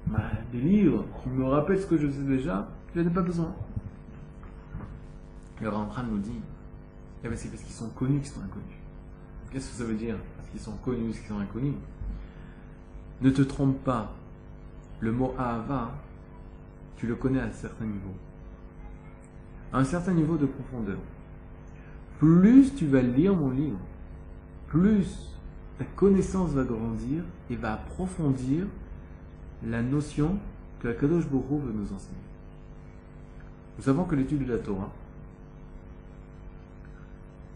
Bah, 0.06 0.30
des 0.50 0.60
livres 0.60 1.04
qui 1.22 1.28
me 1.28 1.44
rappellent 1.44 1.78
ce 1.78 1.86
que 1.86 1.98
je 1.98 2.08
sais 2.08 2.24
déjà, 2.24 2.68
je 2.94 3.00
n'en 3.00 3.10
ai 3.10 3.12
pas 3.12 3.22
besoin. 3.22 3.54
Le 5.60 5.68
Rembrandt 5.68 6.10
nous 6.10 6.18
dit, 6.18 6.40
eh 7.22 7.28
ben, 7.28 7.36
c'est 7.36 7.48
parce 7.48 7.62
qu'ils 7.62 7.74
sont 7.74 7.90
connus 7.90 8.20
qu'ils 8.20 8.30
sont 8.30 8.40
inconnus. 8.40 8.78
Qu'est-ce 9.52 9.70
que 9.70 9.76
ça 9.76 9.84
veut 9.84 9.94
dire 9.94 10.16
Parce 10.36 10.48
qu'ils 10.48 10.60
sont 10.60 10.76
connus 10.84 11.12
qu'ils 11.12 11.28
sont 11.28 11.38
inconnus? 11.38 11.74
Ne 13.20 13.30
te 13.30 13.42
trompe 13.42 13.82
pas. 13.84 14.14
Le 15.00 15.12
mot 15.12 15.34
Ahava, 15.38 15.92
tu 16.96 17.06
le 17.06 17.14
connais 17.14 17.40
à 17.40 17.44
un 17.44 17.52
certain 17.52 17.84
niveau. 17.84 18.14
À 19.72 19.78
un 19.78 19.84
certain 19.84 20.12
niveau 20.12 20.36
de 20.36 20.46
profondeur. 20.46 20.98
Plus 22.18 22.74
tu 22.74 22.86
vas 22.86 23.02
lire 23.02 23.34
mon 23.34 23.50
livre, 23.50 23.78
plus 24.66 25.34
ta 25.78 25.84
connaissance 25.84 26.50
va 26.50 26.64
grandir 26.64 27.24
et 27.48 27.56
va 27.56 27.74
approfondir 27.74 28.66
la 29.66 29.82
notion 29.82 30.38
que 30.80 30.88
la 30.88 30.94
Kadosh 30.94 31.26
Boro 31.26 31.58
veut 31.58 31.72
nous 31.72 31.92
enseigner. 31.92 32.18
Nous 33.78 33.84
savons 33.84 34.04
que 34.04 34.14
l'étude 34.14 34.46
de 34.46 34.52
la 34.52 34.58
Torah, 34.58 34.92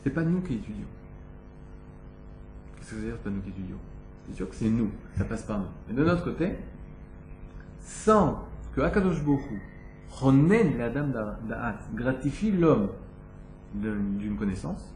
c'est 0.05 0.11
pas 0.11 0.23
nous 0.23 0.43
qui 0.43 0.55
étudions. 0.55 0.87
Qu'est-ce 2.77 2.91
que 2.91 2.97
ça 2.97 3.01
veut 3.01 3.07
dire, 3.07 3.17
pas 3.17 3.31
nous 3.31 3.41
qui 3.41 3.49
étudions? 3.49 3.79
C'est 4.27 4.37
sûr 4.37 4.49
que 4.49 4.55
c'est 4.55 4.69
nous, 4.69 4.91
ça 5.17 5.25
passe 5.25 5.43
par 5.43 5.59
nous. 5.59 5.67
Mais 5.89 5.95
de 5.95 6.05
notre 6.05 6.25
côté, 6.25 6.57
sans 7.81 8.45
que 8.75 8.83
Akadosh 8.83 9.23
Bohu, 9.23 9.63
Ronen 10.11 10.77
la 10.79 10.91
dame 10.91 11.13
d'Aat, 11.49 11.79
gratifie 11.95 12.53
l'homme 12.53 12.89
d'une 13.75 14.37
connaissance, 14.37 14.95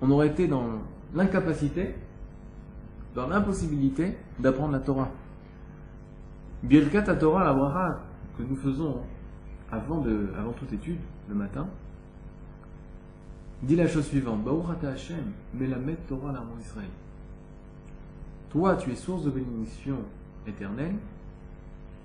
on 0.00 0.10
aurait 0.10 0.28
été 0.28 0.48
dans 0.48 0.66
l'incapacité, 1.14 1.94
dans 3.14 3.28
l'impossibilité 3.28 4.16
d'apprendre 4.40 4.72
la 4.72 4.80
Torah. 4.80 5.10
Birkat 6.62 7.02
Torah, 7.16 7.44
la 7.44 7.54
bracha 7.54 8.00
que 8.36 8.42
nous 8.42 8.56
faisons 8.56 9.00
avant, 9.70 10.00
de, 10.00 10.28
avant 10.38 10.52
toute 10.52 10.72
étude, 10.72 10.98
le 11.28 11.34
matin, 11.34 11.66
dit 13.62 13.76
la 13.76 13.86
chose 13.86 14.06
suivante 14.06 14.46
Hashem, 14.84 15.32
Melamed 15.54 15.98
Torah 16.06 16.32
l'armon 16.32 16.58
Israël. 16.60 16.88
Toi, 18.50 18.76
tu 18.76 18.90
es 18.90 18.96
source 18.96 19.24
de 19.24 19.30
bénédiction 19.30 19.98
éternelle 20.46 20.96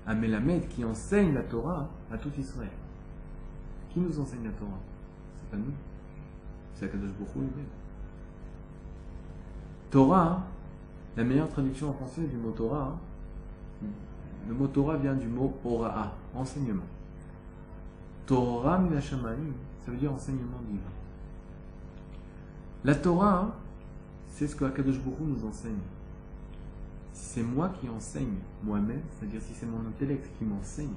à 0.06 0.14
Melamed 0.14 0.68
qui 0.68 0.84
enseigne 0.84 1.34
la 1.34 1.42
Torah 1.42 1.88
à 2.12 2.18
tout 2.18 2.30
Israël. 2.38 2.70
Qui 3.90 4.00
nous 4.00 4.20
enseigne 4.20 4.44
la 4.44 4.50
Torah? 4.50 4.78
C'est 5.36 5.50
pas 5.50 5.56
nous. 5.56 5.72
C'est 6.74 6.84
Akadosh 6.84 7.10
Bokhu 7.18 7.38
lui-même. 7.38 7.64
Torah, 9.90 10.44
la 11.16 11.24
meilleure 11.24 11.48
traduction 11.48 11.90
en 11.90 11.94
français 11.94 12.22
du 12.22 12.36
mot 12.36 12.50
Torah, 12.50 12.98
le 14.46 14.54
mot 14.54 14.66
Torah 14.68 14.96
vient 14.96 15.14
du 15.14 15.26
mot 15.26 15.56
Ora'a, 15.64 16.12
enseignement. 16.34 16.84
Torah 18.26 18.78
minashamaim, 18.78 19.52
ça 19.84 19.90
veut 19.90 19.96
dire 19.96 20.12
enseignement 20.12 20.60
divin. 20.68 20.82
La 22.86 22.94
Torah, 22.94 23.52
c'est 24.28 24.46
ce 24.46 24.54
que 24.54 24.64
Akadosh 24.64 25.00
Bokhu 25.00 25.24
nous 25.24 25.44
enseigne. 25.44 25.74
Si 27.12 27.24
c'est 27.24 27.42
moi 27.42 27.68
qui 27.70 27.88
enseigne 27.88 28.36
moi-même, 28.62 29.00
c'est-à-dire 29.10 29.42
si 29.42 29.54
c'est 29.54 29.66
mon 29.66 29.80
intellect 29.88 30.24
qui 30.38 30.44
m'enseigne, 30.44 30.94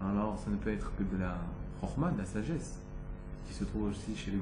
alors 0.00 0.38
ça 0.38 0.50
ne 0.50 0.56
peut 0.56 0.70
être 0.70 0.90
que 0.96 1.02
de 1.02 1.20
la 1.20 1.36
chorma, 1.78 2.10
de 2.12 2.16
la 2.16 2.24
sagesse, 2.24 2.78
qui 3.46 3.52
se 3.52 3.64
trouve 3.64 3.90
aussi 3.90 4.16
chez 4.16 4.30
les 4.30 4.38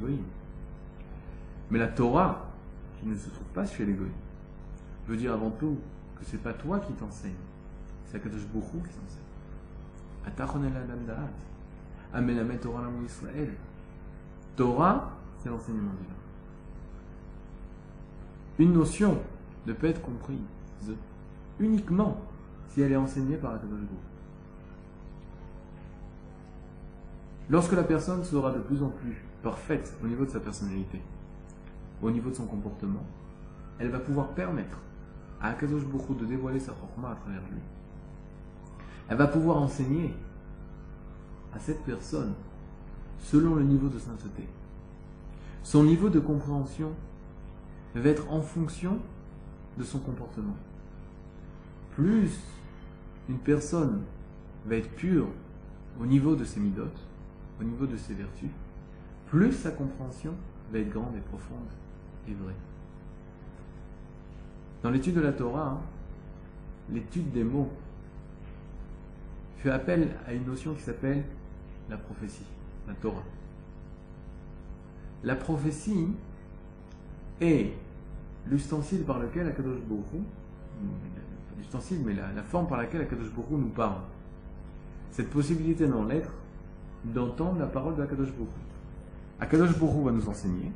Mais 1.69 1.81
la 1.81 1.89
Torah, 1.89 2.47
qui 3.01 3.09
ne 3.09 3.17
se 3.17 3.29
trouve 3.29 3.49
pas 3.53 3.67
chez 3.67 3.85
les 3.85 3.97
veut 5.09 5.17
dire 5.17 5.33
avant 5.33 5.51
tout 5.51 5.79
que 6.17 6.25
c'est 6.25 6.41
pas 6.41 6.53
toi 6.53 6.79
qui 6.79 6.93
t'enseigne, 6.93 7.35
c'est 8.07 8.19
Akadosh 8.19 8.47
Bokhu 8.47 8.79
qui 8.89 8.95
t'enseigne. 8.95 9.19
Torah, 14.55 15.11
c'est 15.43 15.49
l'enseignement 15.49 15.91
divin. 16.01 16.20
Une 18.61 18.75
notion 18.75 19.17
ne 19.67 19.73
peut 19.73 19.87
être 19.87 20.03
comprise 20.03 20.37
uniquement 21.59 22.19
si 22.69 22.83
elle 22.83 22.93
est 22.93 22.97
enseignée 22.97 23.39
par 23.39 23.53
la 23.53 23.59
Lorsque 27.49 27.73
la 27.73 27.85
personne 27.85 28.23
sera 28.23 28.51
de 28.51 28.59
plus 28.59 28.83
en 28.83 28.91
plus 28.91 29.25
parfaite 29.43 29.97
au 30.05 30.07
niveau 30.07 30.27
de 30.27 30.31
sa 30.31 30.41
personnalité, 30.41 31.01
au 32.03 32.11
niveau 32.11 32.29
de 32.29 32.35
son 32.35 32.45
comportement, 32.45 33.03
elle 33.79 33.89
va 33.89 33.99
pouvoir 33.99 34.29
permettre 34.29 34.77
à 35.41 35.49
Akadosh 35.49 35.87
Baruch 35.87 36.19
de 36.19 36.27
dévoiler 36.27 36.61
sa 36.61 36.73
chorma 36.73 37.13
à 37.13 37.15
travers 37.15 37.41
lui. 37.51 37.63
Elle 39.09 39.17
va 39.17 39.27
pouvoir 39.27 39.57
enseigner 39.57 40.15
à 41.55 41.59
cette 41.59 41.83
personne 41.85 42.35
selon 43.21 43.55
le 43.55 43.63
niveau 43.63 43.89
de 43.89 43.99
sainteté. 43.99 44.47
Son 45.63 45.83
niveau 45.83 46.11
de 46.11 46.21
compréhension 46.21 46.91
va 47.95 48.09
être 48.09 48.31
en 48.31 48.41
fonction 48.41 48.99
de 49.79 49.85
son 49.85 49.99
comportement. 49.99 50.57
Plus 51.93 52.39
une 53.29 53.39
personne 53.39 54.03
va 54.67 54.77
être 54.77 54.91
pure 54.95 55.29
au 56.01 56.07
niveau 56.07 56.37
de 56.37 56.45
ses 56.45 56.61
midotes, 56.61 57.07
au 57.61 57.65
niveau 57.65 57.87
de 57.87 57.97
ses 57.97 58.15
vertus, 58.15 58.51
plus 59.27 59.53
sa 59.53 59.71
compréhension 59.71 60.35
va 60.73 60.79
être 60.79 60.91
grande 60.91 61.15
et 61.17 61.21
profonde 61.21 61.69
et 62.29 62.35
vraie. 62.35 62.55
Dans 64.83 64.91
l'étude 64.91 65.15
de 65.15 65.21
la 65.21 65.33
Torah, 65.33 65.69
hein, 65.69 65.81
l'étude 66.93 67.31
des 67.33 67.45
mots 67.45 67.71
fait 69.59 69.71
appel 69.71 70.09
à 70.27 70.33
une 70.33 70.47
notion 70.47 70.75
qui 70.75 70.81
s'appelle 70.81 71.23
la 71.89 71.99
prophétie, 71.99 72.47
la 72.89 72.95
Torah. 72.95 73.25
La 75.23 75.37
prophétie 75.37 76.09
est 77.41 77.73
l'ustensile 78.47 79.03
par 79.03 79.19
lequel 79.19 79.47
Akadosh 79.49 79.81
Baruch 79.89 80.23
l'ustensile, 81.59 82.01
mais 82.05 82.15
la, 82.15 82.43
forme 82.43 82.67
par 82.67 82.79
laquelle 82.79 83.03
Akadosh 83.03 83.31
Baruch 83.31 83.51
nous 83.51 83.69
parle. 83.69 84.01
Cette 85.11 85.31
possibilité 85.31 85.87
dans 85.87 86.05
l'être 86.05 86.33
d'entendre 87.05 87.59
la 87.59 87.67
parole 87.67 87.97
de 87.97 88.03
Akadosh 88.03 88.33
Baruch 88.33 88.49
Akadosh 89.41 89.79
Baruch 89.79 90.05
va 90.05 90.13
nous 90.13 90.29
enseigner 90.29 90.71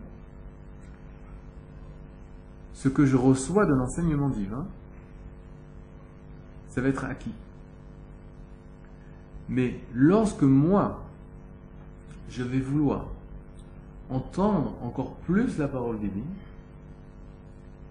ce 2.85 2.89
que 2.89 3.07
je 3.07 3.17
reçois 3.17 3.65
d'un 3.65 3.81
enseignement 3.81 4.29
divin, 4.29 4.67
ça 6.69 6.81
va 6.81 6.89
être 6.89 7.05
acquis. 7.05 7.33
Mais 9.49 9.81
lorsque 9.95 10.43
moi, 10.43 11.03
je 12.29 12.43
vais 12.43 12.61
vouloir 12.61 13.07
entendre 14.11 14.75
encore 14.83 15.15
plus 15.15 15.57
la 15.57 15.69
parole 15.69 15.99
divine, 15.99 16.25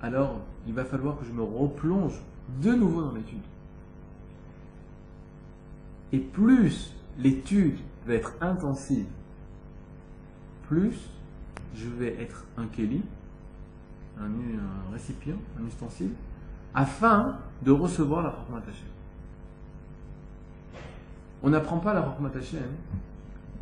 alors 0.04 0.42
il 0.68 0.74
va 0.74 0.84
falloir 0.84 1.18
que 1.18 1.26
je 1.26 1.32
me 1.32 1.42
replonge 1.42 2.22
de 2.62 2.74
nouveau 2.74 3.02
dans 3.02 3.14
l'étude. 3.14 3.42
Et 6.12 6.20
plus 6.20 6.94
l'étude 7.18 7.78
va 8.06 8.14
être 8.14 8.34
intensive, 8.42 9.08
plus 10.68 11.10
je 11.74 11.88
vais 11.88 12.22
être 12.22 12.46
un 12.58 12.68
Kelly, 12.68 13.02
un, 14.20 14.30
récipient, 14.92 15.38
un 15.60 15.66
ustensile, 15.66 16.12
afin 16.76 17.38
de 17.64 17.72
recevoir 17.72 18.24
la 18.24 18.30
Rahmat 18.30 18.62
On 21.42 21.50
n'apprend 21.50 21.80
pas 21.80 21.94
la 21.94 22.02
Rahmat 22.02 22.32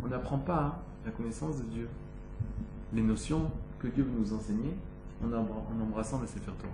on 0.03 0.07
n'apprend 0.07 0.39
pas 0.39 0.83
la 1.05 1.12
connaissance 1.12 1.60
de 1.60 1.63
Dieu, 1.65 1.88
les 2.93 3.03
notions 3.03 3.51
que 3.77 3.88
Dieu 3.88 4.03
veut 4.03 4.19
nous 4.19 4.33
enseigner 4.33 4.75
en, 5.23 5.81
embrassant 5.81 6.19
le 6.19 6.27
Sefer 6.27 6.51
Torah, 6.59 6.73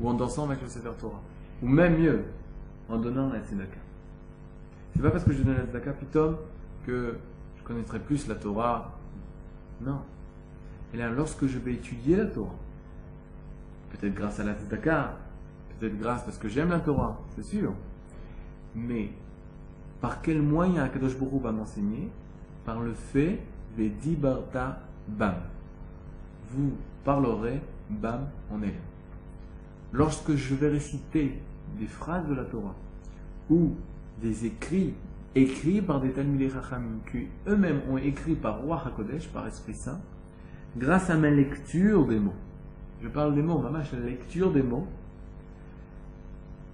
ou 0.00 0.08
en 0.08 0.14
dansant 0.14 0.46
avec 0.46 0.62
le 0.62 0.68
Sefer 0.68 0.92
Torah, 0.98 1.20
ou 1.62 1.68
même 1.68 1.98
mieux, 1.98 2.24
en 2.88 2.98
donnant 2.98 3.32
la 3.32 3.40
Tzedaka. 3.40 3.78
C'est 4.94 5.02
pas 5.02 5.10
parce 5.10 5.24
que 5.24 5.32
je 5.32 5.42
donne 5.42 5.56
la 5.56 5.64
Tzedaka, 5.64 5.92
plutôt 5.92 6.36
que 6.86 7.16
je 7.56 7.62
connaîtrai 7.62 8.00
plus 8.00 8.26
la 8.28 8.34
Torah. 8.34 8.98
Non. 9.80 10.00
Et 10.92 10.96
là, 10.96 11.10
lorsque 11.10 11.46
je 11.46 11.58
vais 11.58 11.74
étudier 11.74 12.16
la 12.16 12.26
Torah, 12.26 12.54
peut-être 13.90 14.14
grâce 14.14 14.40
à 14.40 14.44
la 14.44 14.54
Tzedaka, 14.54 15.16
peut-être 15.78 15.98
grâce 15.98 16.24
parce 16.24 16.38
que 16.38 16.48
j'aime 16.48 16.70
la 16.70 16.80
Torah, 16.80 17.20
c'est 17.34 17.44
sûr, 17.44 17.72
mais 18.74 19.10
par 20.00 20.20
quel 20.20 20.42
moyen 20.42 20.82
Akadosh 20.82 21.16
Baruch 21.16 21.42
va 21.42 21.52
m'enseigner? 21.52 22.10
Par 22.64 22.80
le 22.80 22.92
fait 22.92 23.40
de 23.78 23.88
dibarta 23.88 24.80
bam. 25.08 25.34
Vous 26.54 26.72
parlerai 27.04 27.60
bam 27.90 28.28
en 28.50 28.62
elle. 28.62 28.70
Lorsque 29.92 30.34
je 30.34 30.54
vais 30.54 30.68
réciter 30.68 31.38
des 31.78 31.86
phrases 31.86 32.26
de 32.28 32.34
la 32.34 32.44
Torah 32.44 32.74
ou 33.50 33.74
des 34.20 34.46
écrits 34.46 34.94
écrits 35.34 35.80
par 35.80 36.00
des 36.00 36.10
Talmudei 36.10 36.50
Chachamim 36.50 36.98
qui 37.10 37.26
eux-mêmes 37.46 37.80
ont 37.90 37.96
écrit 37.96 38.34
par 38.34 38.60
Roi 38.60 38.82
HaKodesh, 38.84 39.28
par 39.28 39.46
Esprit 39.46 39.74
Saint, 39.74 40.00
grâce 40.76 41.10
à 41.10 41.16
ma 41.16 41.30
lecture 41.30 42.06
des 42.06 42.18
mots. 42.18 42.34
Je 43.02 43.08
parle 43.08 43.34
des 43.34 43.42
mots, 43.42 43.58
maman, 43.58 43.78
la 43.78 43.98
lecture 43.98 44.52
des 44.52 44.62
mots. 44.62 44.86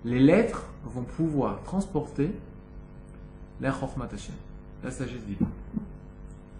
Les 0.04 0.20
lettres 0.20 0.66
vont 0.84 1.02
pouvoir 1.02 1.62
transporter 1.62 2.30
la 3.60 3.72
Chochmat 3.72 4.08
la 4.84 4.90
sagesse 4.90 5.24
divine. 5.24 5.48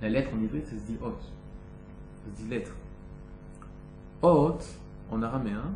La 0.00 0.08
lettre 0.08 0.30
en 0.34 0.42
hébreu, 0.42 0.60
ça 0.64 0.70
se 0.70 0.90
dit 0.90 0.96
hot. 1.00 1.14
Ça 1.20 2.36
se 2.36 2.42
dit 2.42 2.48
lettre. 2.48 2.72
Hot, 4.22 4.58
en 5.10 5.22
araméen, 5.22 5.72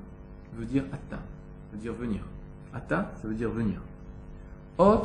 veut 0.55 0.65
dire 0.65 0.85
atta, 0.93 1.19
veut 1.73 1.79
dire 1.79 1.93
venir. 1.93 2.23
Atta, 2.75 3.13
ça 3.21 3.29
veut 3.29 3.35
dire 3.35 3.51
venir. 3.51 3.81
Hot, 4.79 5.05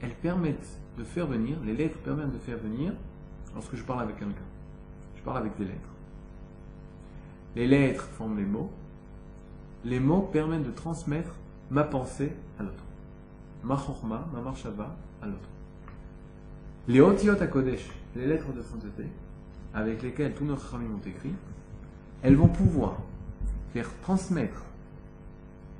elles 0.00 0.14
permettent 0.14 0.78
de 0.96 1.04
faire 1.04 1.26
venir, 1.26 1.58
les 1.64 1.74
lettres 1.74 1.98
permettent 1.98 2.32
de 2.32 2.38
faire 2.38 2.58
venir 2.58 2.92
lorsque 3.54 3.74
je 3.74 3.82
parle 3.82 4.02
avec 4.02 4.18
quelqu'un. 4.18 4.34
Je 5.16 5.22
parle 5.22 5.38
avec 5.38 5.56
des 5.56 5.64
lettres. 5.64 5.90
Les 7.56 7.66
lettres 7.66 8.04
forment 8.04 8.36
les 8.36 8.44
mots. 8.44 8.70
Les 9.84 10.00
mots 10.00 10.28
permettent 10.32 10.66
de 10.66 10.70
transmettre 10.70 11.32
ma 11.70 11.84
pensée 11.84 12.32
à 12.58 12.62
l'autre. 12.62 12.84
Ma 13.64 13.76
chorma, 13.76 14.26
ma 14.32 14.40
marshava 14.40 14.94
à 15.22 15.26
l'autre. 15.26 15.48
Les 16.86 17.00
otiot 17.00 17.34
à 17.40 17.46
Kodesh, 17.46 17.90
les 18.16 18.26
lettres 18.26 18.52
de 18.52 18.62
sainteté, 18.62 19.06
avec 19.74 20.02
lesquelles 20.02 20.34
tous 20.34 20.44
nos 20.44 20.56
ramis 20.56 20.88
ont 20.88 21.06
écrit, 21.06 21.32
elles 22.22 22.36
vont 22.36 22.48
pouvoir 22.48 22.98
faire 23.72 23.88
transmettre 24.02 24.62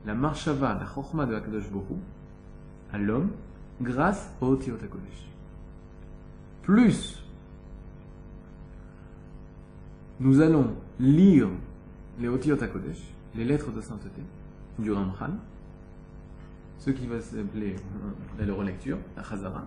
la 0.06 0.14
marshava, 0.14 0.74
la 0.74 0.86
chorma 0.86 1.26
de 1.26 1.34
Akadosh 1.34 1.68
Bohu 1.70 1.98
à 2.92 2.98
l'homme 2.98 3.30
grâce 3.80 4.30
au 4.40 4.56
Kodesh. 4.56 5.28
Plus 6.62 7.22
nous 10.20 10.40
allons 10.40 10.74
lire 10.98 11.48
les 12.18 12.28
Otiot 12.28 12.56
Kodesh, 12.56 13.02
les 13.34 13.44
lettres 13.44 13.70
de 13.70 13.80
sainteté 13.80 14.22
du 14.78 14.92
Ramchan, 14.92 15.30
ce 16.78 16.90
qui 16.90 17.06
va 17.06 17.20
s'appeler 17.20 17.76
euh, 18.40 18.46
la 18.46 18.54
relecture, 18.54 18.98
la 19.16 19.22
Chazara, 19.22 19.64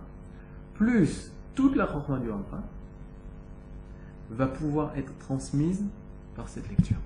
plus 0.74 1.32
toute 1.54 1.76
la 1.76 1.86
Chokma 1.86 2.18
du 2.18 2.30
Ramchan, 2.30 2.62
va 4.30 4.46
pouvoir 4.46 4.96
être 4.96 5.16
transmise 5.18 5.84
par 6.36 6.48
cette 6.48 6.68
lecture. 6.68 6.96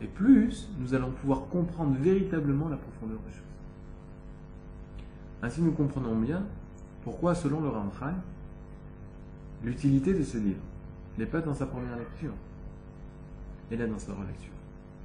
Et 0.00 0.06
plus 0.06 0.68
nous 0.78 0.94
allons 0.94 1.10
pouvoir 1.10 1.46
comprendre 1.48 1.96
véritablement 1.98 2.68
la 2.68 2.76
profondeur 2.76 3.18
des 3.26 3.32
choses. 3.32 3.42
Ainsi 5.42 5.62
nous 5.62 5.72
comprenons 5.72 6.16
bien 6.16 6.44
pourquoi, 7.04 7.34
selon 7.34 7.60
le 7.60 7.68
Ramchal, 7.68 8.14
l'utilité 9.64 10.14
de 10.14 10.22
ce 10.22 10.38
livre 10.38 10.62
n'est 11.18 11.26
pas 11.26 11.40
dans 11.40 11.54
sa 11.54 11.66
première 11.66 11.96
lecture, 11.96 12.32
elle 13.70 13.80
est 13.80 13.86
dans 13.86 13.98
sa 13.98 14.12
relecture, 14.12 14.52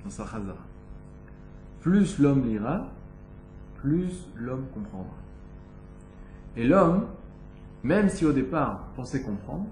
dans 0.04 0.10
sa 0.10 0.26
chazara. 0.26 0.66
Plus 1.82 2.20
l'homme 2.20 2.46
lira, 2.46 2.88
plus 3.76 4.28
l'homme 4.36 4.66
comprendra. 4.74 5.16
Et 6.56 6.68
l'homme, 6.68 7.06
même 7.84 8.10
si 8.10 8.26
au 8.26 8.34
départ 8.34 8.88
pensait 8.96 9.22
comprendre, 9.22 9.68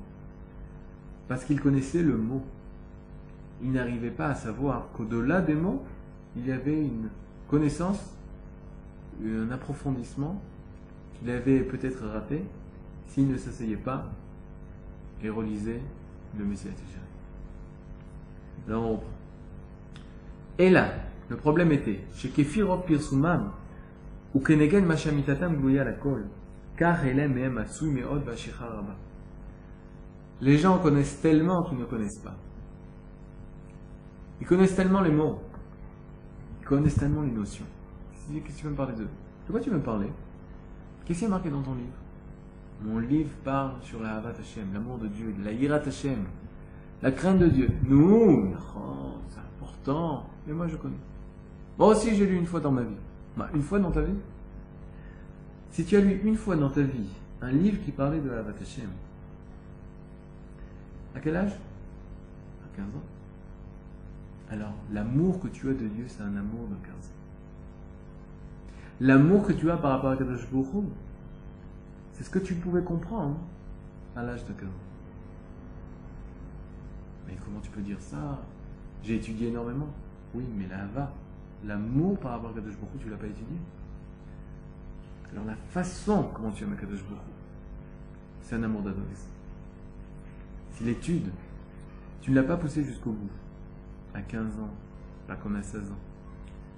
parce 1.28 1.44
qu'il 1.46 1.60
connaissait 1.60 2.04
le 2.04 2.18
mot, 2.18 2.44
il 3.62 3.72
n'arrivait 3.72 4.12
pas 4.12 4.28
à 4.28 4.36
savoir 4.36 4.90
qu'au-delà 4.94 5.42
des 5.42 5.56
mots, 5.56 5.84
il 6.36 6.48
y 6.48 6.52
avait 6.52 6.80
une 6.80 7.10
connaissance, 7.50 8.00
un 9.24 9.50
approfondissement 9.52 10.42
qu'il 11.14 11.30
avait 11.30 11.62
peut-être 11.62 12.06
raté 12.06 12.44
s'il 13.08 13.28
ne 13.28 13.38
s'asseyait 13.38 13.78
pas 13.78 14.12
et 15.24 15.30
relisait 15.30 15.82
le 16.38 16.46
Messie 16.46 16.68
Là, 18.68 18.80
on 18.80 19.00
Et 20.58 20.70
là, 20.70 20.90
le 21.30 21.38
problème 21.38 21.72
était, 21.72 22.02
chez 22.16 22.30
Kefirov 22.30 22.86
Pirsumam, 22.86 23.52
ou 24.34 24.40
Kenegen 24.40 24.86
Mashamitatam 24.86 25.56
Gouya 25.56 25.84
la 25.84 25.94
Kol, 25.94 26.26
car 26.76 27.06
Elem 27.06 27.38
et 27.38 27.50
Meod 27.50 27.68
Rabba. 28.60 28.96
Les 30.42 30.58
gens 30.58 30.80
connaissent 30.80 31.22
tellement 31.22 31.64
qu'ils 31.64 31.78
ne 31.78 31.86
connaissent 31.86 32.20
pas. 32.20 32.36
Ils 34.42 34.48
connaissent 34.48 34.76
tellement 34.76 35.02
les 35.02 35.12
mots. 35.12 35.40
Ils 36.62 36.68
connaissent 36.68 36.96
tellement 36.96 37.22
les 37.22 37.32
notions. 37.32 37.66
Qu'est-ce 38.28 38.40
que 38.40 38.60
tu 38.60 38.66
veux 38.66 38.72
me 38.72 38.76
parler 38.76 38.94
d'eux 38.94 39.08
De 39.48 39.52
quoi 39.52 39.62
tu 39.62 39.70
veux 39.70 39.78
me 39.78 39.84
parler 39.84 40.12
Qu'est-ce 41.06 41.20
qui 41.20 41.26
est 41.26 41.30
marqué 41.30 41.50
dans 41.50 41.62
ton 41.62 41.76
livre 41.76 41.94
Mon 42.84 43.00
livre 43.00 43.30
parle 43.44 43.74
sur 43.82 44.02
la 44.02 44.16
Havat 44.16 44.34
Hashem, 44.40 44.74
l'amour 44.74 44.98
de 44.98 45.08
Dieu, 45.08 45.34
la 45.44 45.52
Yirat 45.52 45.84
Hashem, 45.86 46.26
la 47.02 47.12
crainte 47.12 47.40
de 47.40 47.48
Dieu. 47.48 47.70
Nous, 47.88 48.54
oh, 48.76 49.14
c'est 49.30 49.40
important. 49.40 50.26
Mais 50.48 50.54
moi, 50.54 50.68
je 50.68 50.76
connais. 50.76 50.96
Moi 51.78 51.90
aussi, 51.90 52.16
j'ai 52.16 52.26
lu 52.26 52.36
une 52.36 52.46
fois 52.48 52.60
dans 52.60 52.72
ma 52.72 52.82
vie. 52.82 52.98
Une 53.54 53.62
fois 53.62 53.80
dans 53.80 53.92
ta 53.92 54.02
vie 54.02 54.16
Si 55.72 55.84
tu 55.84 55.98
as 55.98 56.00
lu 56.00 56.22
une 56.24 56.38
fois 56.38 56.56
dans 56.56 56.70
ta 56.70 56.82
vie 56.82 57.10
un 57.42 57.52
livre 57.52 57.84
qui 57.84 57.92
parlait 57.92 58.20
de 58.20 58.30
la 58.30 58.40
Hashem, 58.40 58.90
à 61.16 61.20
quel 61.20 61.36
âge? 61.36 61.52
À 61.52 62.76
15 62.76 62.86
ans. 62.86 63.04
Alors, 64.52 64.74
l'amour 64.92 65.40
que 65.40 65.48
tu 65.48 65.70
as 65.70 65.74
de 65.74 65.88
Dieu, 65.88 66.06
c'est 66.08 66.22
un 66.22 66.36
amour 66.36 66.68
de 66.68 66.76
15 66.86 66.94
ans. 66.94 67.16
L'amour 69.02 69.46
que 69.46 69.54
tu 69.54 69.70
as 69.72 69.78
par 69.78 69.92
rapport 69.92 70.12
à 70.12 70.18
Kadosh 70.18 70.48
c'est 72.14 72.24
ce 72.24 72.30
que 72.30 72.40
tu 72.40 72.56
pouvais 72.56 72.82
comprendre 72.82 73.38
à 74.16 74.24
l'âge 74.24 74.46
de 74.46 74.54
15 74.54 74.68
ans. 74.68 74.72
Mais 77.28 77.36
comment 77.44 77.60
tu 77.60 77.70
peux 77.72 77.82
dire 77.82 78.00
ça? 78.00 78.40
J'ai 79.04 79.16
étudié 79.16 79.50
énormément. 79.50 79.90
Oui, 80.34 80.46
mais 80.56 80.68
la 80.68 80.86
va, 80.86 81.12
l'amour 81.66 82.18
par 82.20 82.32
rapport 82.34 82.52
à 82.52 82.54
Kadosh 82.54 82.76
tu 83.00 83.10
l'as 83.10 83.18
pas 83.18 83.28
étudié? 83.28 83.58
Alors 85.34 85.46
la 85.46 85.56
façon 85.56 86.30
comment 86.34 86.52
tu 86.52 86.64
aimes 86.64 86.78
Kadosh 86.78 87.04
Baruch 87.04 87.20
c'est 88.42 88.56
un 88.56 88.64
amour 88.64 88.84
d'adolescent. 88.84 89.35
Si 90.76 90.84
l'étude, 90.84 91.32
tu 92.20 92.32
ne 92.32 92.36
l'as 92.36 92.44
pas 92.44 92.58
poussé 92.58 92.84
jusqu'au 92.84 93.12
bout, 93.12 93.30
à 94.14 94.22
15 94.22 94.60
ans, 94.60 94.74
pas 95.26 95.38
comme 95.38 95.56
à 95.56 95.64
16 95.64 95.90
ans, 95.90 96.00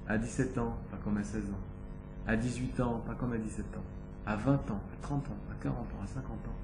à 0.07 0.19
17 0.19 0.55
ans, 0.59 0.77
pas 0.91 0.97
comme 1.03 1.17
à 1.17 1.23
16 1.23 1.45
ans, 1.45 2.27
à 2.27 2.35
18 2.35 2.79
ans, 2.79 3.01
pas 3.07 3.15
comme 3.15 3.33
à 3.33 3.39
17 3.39 3.65
ans, 3.75 3.83
à 4.27 4.35
20 4.35 4.53
ans, 4.69 4.81
à 4.93 5.01
30 5.01 5.27
ans, 5.29 5.37
à 5.51 5.63
40 5.63 5.77
ans, 5.79 6.03
à 6.03 6.07
50 6.07 6.31
ans, 6.31 6.55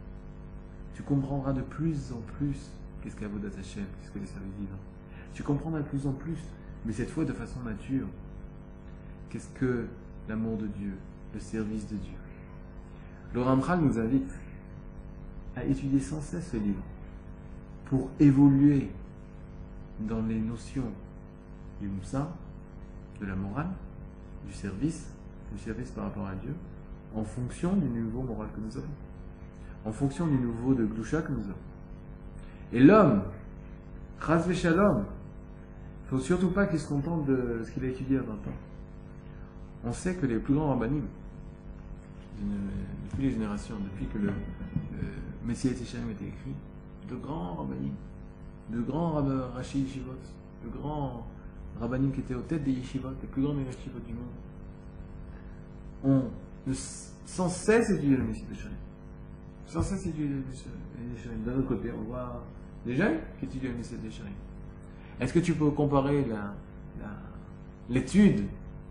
tu 0.94 1.02
comprendras 1.02 1.54
de 1.54 1.62
plus 1.62 2.12
en 2.12 2.22
plus 2.38 2.72
qu'est-ce 3.02 3.16
qu'est 3.16 3.26
Avodat 3.26 3.48
Hashem, 3.60 3.84
qu'est-ce 4.00 4.12
que 4.12 4.20
les 4.20 4.28
services 4.28 4.54
vivants. 4.60 4.78
Tu 5.34 5.42
comprendras 5.42 5.80
de 5.80 5.88
plus 5.88 6.06
en 6.06 6.14
plus, 6.14 6.38
mais 6.86 6.94
cette 6.94 7.10
fois 7.10 7.26
de 7.26 7.34
façon 7.34 7.60
mature, 7.62 8.06
qu'est-ce 9.32 9.50
que 9.56 9.88
l'amour 10.30 10.58
de 10.58 10.68
Dieu, 10.68 10.94
le 11.34 11.40
service 11.40 11.88
de 11.88 11.96
Dieu. 11.96 12.18
Le 13.34 13.42
Ramchal 13.42 13.80
nous 13.82 13.98
invite 13.98 14.32
à 15.56 15.64
étudier 15.64 16.00
sans 16.00 16.22
cesse 16.22 16.52
ce 16.52 16.58
livre 16.58 16.84
pour 17.86 18.10
évoluer 18.20 18.90
dans 20.00 20.22
les 20.22 20.40
notions 20.40 20.92
du 21.82 21.88
Moussa, 21.88 22.30
de 23.20 23.26
la 23.26 23.36
morale, 23.36 23.70
du 24.48 24.54
service, 24.54 25.08
du 25.52 25.60
service 25.60 25.92
par 25.92 26.06
rapport 26.06 26.28
à 26.28 26.36
Dieu, 26.36 26.54
en 27.16 27.24
fonction 27.24 27.76
du 27.76 27.88
niveau 27.88 28.22
moral 28.22 28.48
que 28.56 28.60
nous 28.60 28.78
avons, 28.78 28.88
en 29.86 29.92
fonction 29.92 30.28
du 30.28 30.38
niveau 30.38 30.74
de 30.74 30.86
Gloucha 30.86 31.22
que 31.22 31.32
nous 31.32 31.44
avons. 31.44 31.54
Et 32.72 32.80
l'homme, 32.80 33.22
Chaz 34.26 34.52
Shalom, 34.54 35.04
il 36.06 36.10
faut 36.10 36.20
surtout 36.20 36.50
pas 36.50 36.66
qu'il 36.66 36.80
se 36.80 36.88
contente 36.88 37.26
de 37.26 37.62
ce 37.64 37.72
qu'il 37.72 37.84
a 37.86 37.88
étudié 37.88 38.18
à 38.18 38.22
20 38.22 38.34
ans. 38.34 38.38
On 39.86 39.92
sait 39.92 40.16
que 40.16 40.26
les 40.26 40.38
plus 40.38 40.54
grands 40.54 40.70
rabbinim, 40.70 41.04
depuis 43.12 43.24
les 43.24 43.32
générations, 43.32 43.76
depuis 43.84 44.08
que 44.08 44.18
le, 44.18 44.32
Messie 45.46 45.68
était 45.68 45.84
écrit, 45.84 46.56
de 47.10 47.16
grands 47.16 47.56
rabbinim, 47.56 47.94
de 48.70 48.82
grands 48.82 49.22
rachis 49.54 49.80
yeshivot, 49.82 50.20
de 50.64 50.70
grands 50.70 51.26
rabbinim 51.80 52.12
qui 52.12 52.22
étaient 52.22 52.36
aux 52.36 52.42
têtes 52.42 52.64
des 52.64 52.72
yeshivot, 52.72 53.10
les 53.22 53.28
plus 53.28 53.42
grands 53.42 53.56
yeshivot 53.58 54.00
du 54.06 54.14
monde, 54.14 54.26
ont 56.04 56.30
sans 57.26 57.50
cesse 57.50 57.90
étudié 57.90 58.18
le 58.18 58.24
Messie 58.24 58.46
Teshem. 58.46 58.72
Sans 59.66 59.82
cesse 59.82 60.06
étudié 60.06 60.28
le 60.28 60.36
Messie 60.36 60.66
D'un 61.46 61.58
autre 61.58 61.68
côté, 61.68 61.92
on 61.92 62.04
voit 62.04 62.44
des 62.86 62.96
jeunes 62.96 63.20
qui 63.40 63.46
étudient 63.46 63.72
le 63.72 63.78
Messie 63.78 63.96
Teshem. 63.96 64.28
Est-ce 65.20 65.34
que 65.34 65.40
tu 65.40 65.54
peux 65.54 65.72
comparer 65.72 66.26
l'étude 67.90 68.46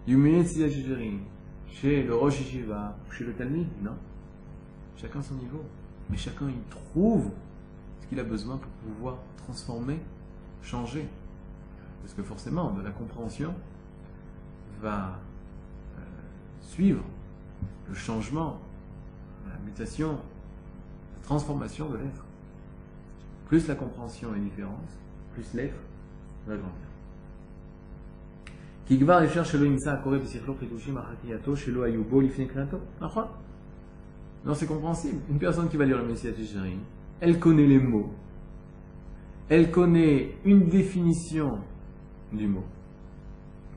du 0.06 0.16
Messie 0.16 0.60
Teshem 0.60 1.20
chez 1.66 2.02
le 2.02 2.14
Rosh 2.14 2.40
Yeshiva 2.40 2.96
chez 3.10 3.24
le 3.24 3.32
Talmud? 3.32 3.66
Non. 3.82 3.96
Chacun 4.96 5.22
son 5.22 5.34
niveau. 5.34 5.64
Mais 6.10 6.16
chacun 6.16 6.48
y 6.48 6.58
trouve 6.68 7.30
qu'il 8.12 8.20
a 8.20 8.24
besoin 8.24 8.58
pour 8.58 8.70
pouvoir 8.70 9.16
transformer, 9.38 9.98
changer. 10.62 11.08
Parce 12.02 12.12
que 12.12 12.22
forcément, 12.22 12.70
de 12.72 12.82
la 12.82 12.90
compréhension 12.90 13.54
va 14.82 15.18
euh, 15.96 16.02
suivre 16.60 17.02
le 17.88 17.94
changement, 17.94 18.60
la 19.48 19.58
mutation, 19.64 20.10
la 20.10 21.22
transformation 21.22 21.88
de 21.88 21.96
l'être. 21.96 22.24
Plus 23.46 23.66
la 23.66 23.76
compréhension 23.76 24.34
est 24.34 24.40
différente, 24.40 24.90
plus 25.32 25.54
l'être 25.54 25.78
va 26.46 26.56
grandir. 26.56 26.76
Non, 34.44 34.54
c'est 34.54 34.66
compréhensible. 34.66 35.18
Une 35.30 35.38
personne 35.38 35.70
qui 35.70 35.78
va 35.78 35.86
lire 35.86 35.96
le 35.96 36.04
Messie 36.04 36.30
Tisharim, 36.30 36.80
elle 37.22 37.38
connaît 37.38 37.68
les 37.68 37.78
mots. 37.78 38.12
Elle 39.48 39.70
connaît 39.70 40.34
une 40.44 40.68
définition 40.68 41.60
du 42.32 42.48
mot. 42.48 42.64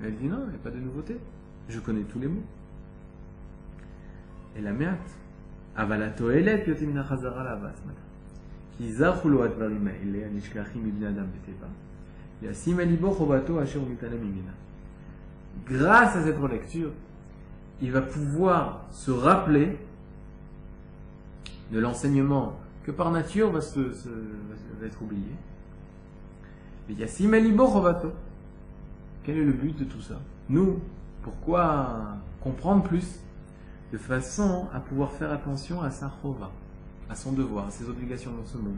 Elle 0.03 0.15
dit 0.15 0.25
non, 0.25 0.47
pas 0.63 0.71
de 0.71 0.79
nouveauté. 0.79 1.15
Je 1.69 1.79
connais 1.79 2.01
tous 2.01 2.19
les 2.19 2.27
mots. 2.27 2.43
Et 4.57 4.61
la 4.61 4.73
merde. 4.73 4.97
Avalato 5.75 6.31
elet 6.31 6.65
yotim 6.67 6.93
na 6.93 7.03
chazara 7.03 7.43
la 7.43 7.55
vasmat. 7.55 7.93
Kizahu 8.77 9.29
lo 9.29 9.43
advarim 9.43 9.87
ele 9.89 10.23
anishkachim 10.23 10.87
ibn 10.87 11.03
adam 11.03 11.27
beteva. 11.27 11.67
Yassim 12.41 12.79
alibo 12.79 13.13
chobato 13.13 13.59
asher 13.59 13.79
mitanem 13.79 14.23
imina. 14.23 14.53
Grâce 15.67 16.15
à 16.15 16.23
cette 16.23 16.39
relecture, 16.39 16.91
il 17.79 17.91
va 17.91 18.01
pouvoir 18.01 18.87
se 18.89 19.11
rappeler 19.11 19.77
de 21.71 21.79
l'enseignement 21.79 22.57
que 22.85 22.91
par 22.91 23.11
nature 23.11 23.51
va, 23.51 23.61
se, 23.61 23.79
va 23.79 24.85
être 24.85 25.01
oublié. 25.01 25.31
Mais 26.87 26.93
il 26.93 26.99
Quel 29.23 29.37
est 29.37 29.43
le 29.43 29.53
but 29.53 29.75
de 29.79 29.85
tout 29.85 30.01
ça? 30.01 30.21
Nous, 30.49 30.79
pourquoi 31.23 32.17
comprendre 32.41 32.83
plus 32.83 33.19
de 33.91 33.97
façon 33.97 34.67
à 34.71 34.79
pouvoir 34.79 35.11
faire 35.11 35.31
attention 35.31 35.81
à 35.81 35.89
sa 35.89 36.11
chova, 36.21 36.51
à 37.09 37.15
son 37.15 37.31
devoir, 37.31 37.65
à 37.67 37.71
ses 37.71 37.89
obligations 37.89 38.31
dans 38.31 38.45
ce 38.45 38.57
monde? 38.57 38.77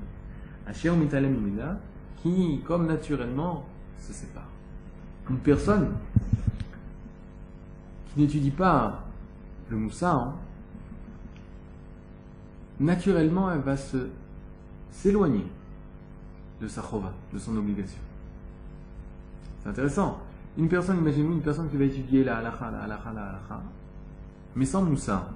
À 0.65 0.73
qui, 2.23 2.61
comme 2.65 2.87
naturellement, 2.87 3.65
se 3.99 4.13
sépare. 4.13 4.47
Une 5.29 5.39
personne 5.39 5.91
qui 8.13 8.21
n'étudie 8.21 8.51
pas 8.51 9.03
le 9.69 9.75
Moussa, 9.75 10.13
hein, 10.13 10.33
naturellement, 12.79 13.51
elle 13.51 13.61
va 13.61 13.77
se 13.77 14.09
s'éloigner 14.91 15.45
de 16.61 16.67
sa 16.67 16.81
chova, 16.81 17.13
de 17.33 17.37
son 17.37 17.55
obligation. 17.57 17.99
C'est 19.61 19.69
intéressant. 19.69 20.19
Une 20.57 20.69
personne, 20.69 20.97
imaginez-vous 20.97 21.33
une 21.33 21.41
personne 21.41 21.69
qui 21.69 21.77
va 21.77 21.83
étudier 21.83 22.23
la 22.23 22.37
halakha, 22.37 22.71
la 22.71 22.83
halakha, 22.83 23.13
la 23.13 23.29
halakha, 23.29 23.61
mais 24.55 24.65
sans 24.65 24.83
moussa. 24.83 25.29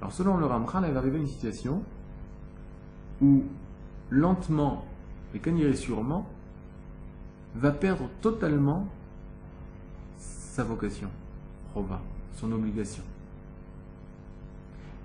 Alors 0.00 0.12
selon 0.12 0.38
le 0.38 0.46
Ramchal, 0.46 0.84
elle 0.84 0.92
va 0.92 1.00
arriver 1.00 1.18
à 1.18 1.20
une 1.20 1.26
situation 1.26 1.82
où 3.20 3.44
lentement, 4.10 4.84
et 5.34 5.38
quand 5.38 5.54
sûrement, 5.74 6.26
va 7.54 7.70
perdre 7.70 8.08
totalement 8.20 8.88
sa 10.16 10.64
vocation, 10.64 11.10
chova, 11.72 12.00
son 12.36 12.50
obligation. 12.52 13.02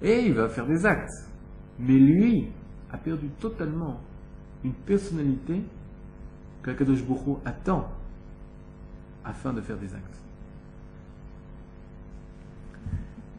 Et 0.01 0.21
il 0.25 0.33
va 0.33 0.47
faire 0.47 0.65
des 0.65 0.85
actes. 0.85 1.28
Mais 1.79 1.97
lui 1.97 2.47
a 2.91 2.97
perdu 2.97 3.27
totalement 3.39 3.99
une 4.63 4.73
personnalité 4.73 5.61
que 6.61 6.71
Kadosh 6.71 6.99
attend 7.45 7.89
afin 9.23 9.53
de 9.53 9.61
faire 9.61 9.77
des 9.77 9.93
actes. 9.93 10.19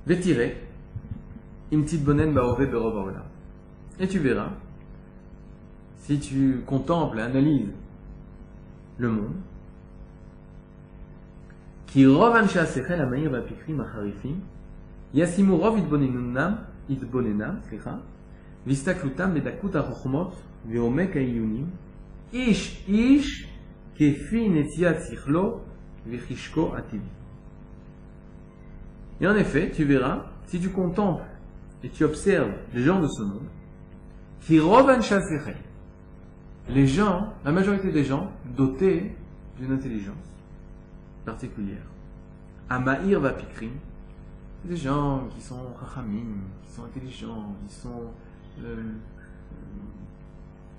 Vétiré, 0.07 0.57
une 1.71 1.85
petite 1.85 2.03
bonne 2.03 2.21
Et 3.99 4.09
tu 4.09 4.19
verras, 4.19 4.51
si 5.99 6.19
tu 6.19 6.63
contemples 6.67 7.19
et 7.19 7.23
analyses 7.23 7.73
le 8.99 9.11
monde, 9.11 9.35
qui 11.87 12.07
rovan 12.07 12.47
la 12.89 13.07
manière 13.07 13.31
va 13.31 13.41
pikri 13.41 13.73
macharifim, 13.73 14.37
yasimu 15.13 15.55
rov 15.55 15.79
itbonenunam, 15.79 16.59
itbonenam, 16.89 17.61
slicha, 17.69 17.99
והסתכלותם 18.68 19.34
בדקות 19.34 19.76
החוכמות 19.76 20.36
ועומק 20.70 21.16
העיונים, 21.16 21.70
איש 22.34 22.86
איש 22.88 23.48
כפי 23.96 24.50
נטיית 24.50 24.98
שכלו 25.10 25.60
וחשקו 26.10 26.76
הטבעי. 26.78 27.00
Et 29.22 29.28
en 29.28 29.36
effet, 29.36 29.72
tu 29.72 29.86
verras, 29.86 30.26
si 30.48 30.60
tu 30.60 30.70
contemples 30.70 31.24
et 31.84 31.90
tu 31.90 32.04
observes 32.04 32.52
les 32.74 32.84
gens 32.84 33.00
de 33.00 33.08
ce 33.08 33.22
monde, 33.22 33.48
qui 34.42 34.60
rovan 34.60 35.00
les 36.70 36.88
gens, 36.88 37.34
la 37.44 37.52
majorité 37.52 37.92
des 37.92 38.04
gens, 38.04 38.32
dotés 38.58 39.16
d'une 39.58 39.72
intelligence 39.72 40.16
particulière. 41.24 41.86
Amaïr 42.70 43.20
va 43.20 43.32
pikrim, 43.32 43.72
des 44.66 44.76
gens 44.76 45.28
qui 45.36 45.42
sont 45.42 45.74
rachamim, 45.80 46.42
qui 46.64 46.74
sont 46.74 46.84
intelligents, 46.84 47.56
qui 47.68 47.76
sont 47.76 47.90
euh, 47.90 48.12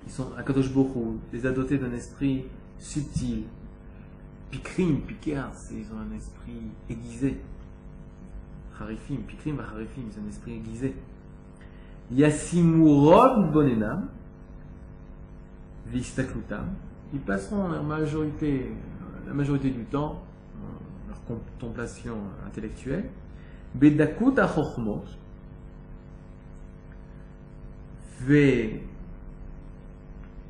ils 0.04 0.10
sont 0.10 0.28
à 0.36 0.42
Kadosh 0.42 0.70
les 1.32 1.46
a 1.46 1.52
dotés 1.52 1.78
d'un 1.78 1.92
esprit 1.92 2.44
subtil. 2.78 3.44
Pikrim, 4.50 5.00
Pikar, 5.00 5.50
ils 5.70 5.86
ont 5.94 5.98
un 5.98 6.14
esprit 6.14 6.60
aiguisé. 6.90 7.40
Harifim, 8.78 9.16
Pikrim, 9.26 9.58
Harifim, 9.60 10.02
c'est 10.10 10.20
un 10.20 10.28
esprit 10.28 10.54
aiguisé. 10.54 10.94
Yasimurod 12.10 13.50
bonenam, 13.52 14.08
l'istaklutam, 15.92 16.66
ils 17.14 17.20
passeront 17.20 17.68
la 17.68 17.80
majorité, 17.80 18.72
la 19.26 19.32
majorité 19.32 19.70
du 19.70 19.84
temps 19.84 20.22
dans 20.60 21.08
leur 21.08 21.24
contemplation 21.24 22.16
intellectuelle, 22.46 23.08
bedakut 23.74 24.38
achochmot, 24.38 25.04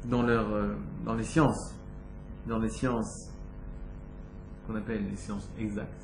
dans, 0.05 0.23
leur, 0.23 0.53
euh, 0.53 0.75
dans 1.05 1.15
les 1.15 1.25
sciences, 1.25 1.75
dans 2.47 2.59
les 2.59 2.69
sciences 2.69 3.31
qu'on 4.67 4.75
appelle 4.77 5.05
les 5.09 5.17
sciences 5.17 5.49
exactes, 5.59 6.03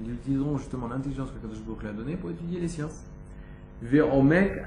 ils 0.00 0.12
utiliseront 0.12 0.58
justement 0.58 0.88
l'intelligence 0.88 1.30
que 1.30 1.38
Kadosh 1.38 1.62
Baruch 1.62 1.84
a 1.84 1.92
donnée 1.92 2.16
pour 2.16 2.30
étudier 2.30 2.60
les 2.60 2.68
sciences. 2.68 3.04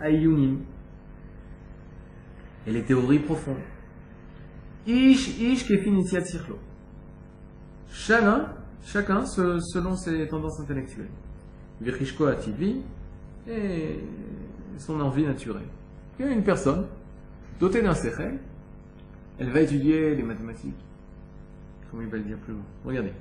Ayunim. 0.04 0.60
Et 2.68 2.72
les 2.72 2.84
théories 2.84 3.20
profondes. 3.20 3.58
Ish, 4.88 5.40
ish, 5.40 5.68
kefin 5.68 6.02
circlo. 6.04 6.60
Chacun, 7.90 8.50
chacun 8.84 9.26
selon 9.26 9.96
ses 9.96 10.28
tendances 10.28 10.60
intellectuelles. 10.60 11.10
Ativi 11.82 12.82
et 13.48 14.00
son 14.78 15.00
envie 15.02 15.24
naturelle. 15.24 15.68
Il 16.20 16.26
y 16.26 16.30
a 16.30 16.32
une 16.32 16.44
personne 16.44 16.86
dotée 17.60 17.82
d'un 17.82 17.94
sechel, 17.94 18.40
elle 19.40 19.50
va 19.50 19.62
étudier 19.62 20.16
les 20.16 20.24
mathématiques. 20.24 20.76
Comment 21.90 22.04
il 22.04 22.10
va 22.10 22.18
le 22.18 22.24
dire 22.24 22.38
plus 22.38 22.54
loin? 22.54 22.64
Regardez. 22.86 23.12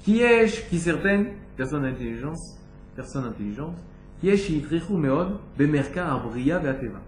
Qui 0.00 0.20
est 0.20 0.68
qui 0.68 0.78
certaines 0.78 1.28
personnes 1.56 1.82
d'intelligence, 1.82 2.58
personnes 2.94 3.24
intelligentes, 3.24 3.76
qui 4.20 4.28
est 4.28 4.90
meod 4.90 5.38
bemerka 5.56 6.12
abria 6.12 6.58
ve'ateva. 6.58 7.00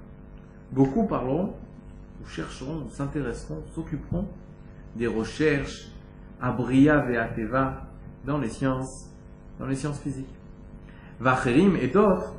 Beaucoup 0.73 1.07
parleront, 1.07 1.55
ou 2.23 2.27
chercheront, 2.27 2.85
ou 2.87 2.91
s'intéresseront, 2.91 3.63
s'occuperont 3.75 4.27
des 4.97 5.07
recherches 5.07 5.89
abria 6.41 7.01
ve'ateva 7.01 7.87
dans 8.25 8.39
les 8.39 8.49
sciences, 8.49 9.11
dans 9.59 9.67
les 9.67 9.77
sciences 9.77 10.01
physiques. 10.01 10.27
Vacherim 11.21 11.77
et 11.77 11.89
d'autres, 11.89 12.35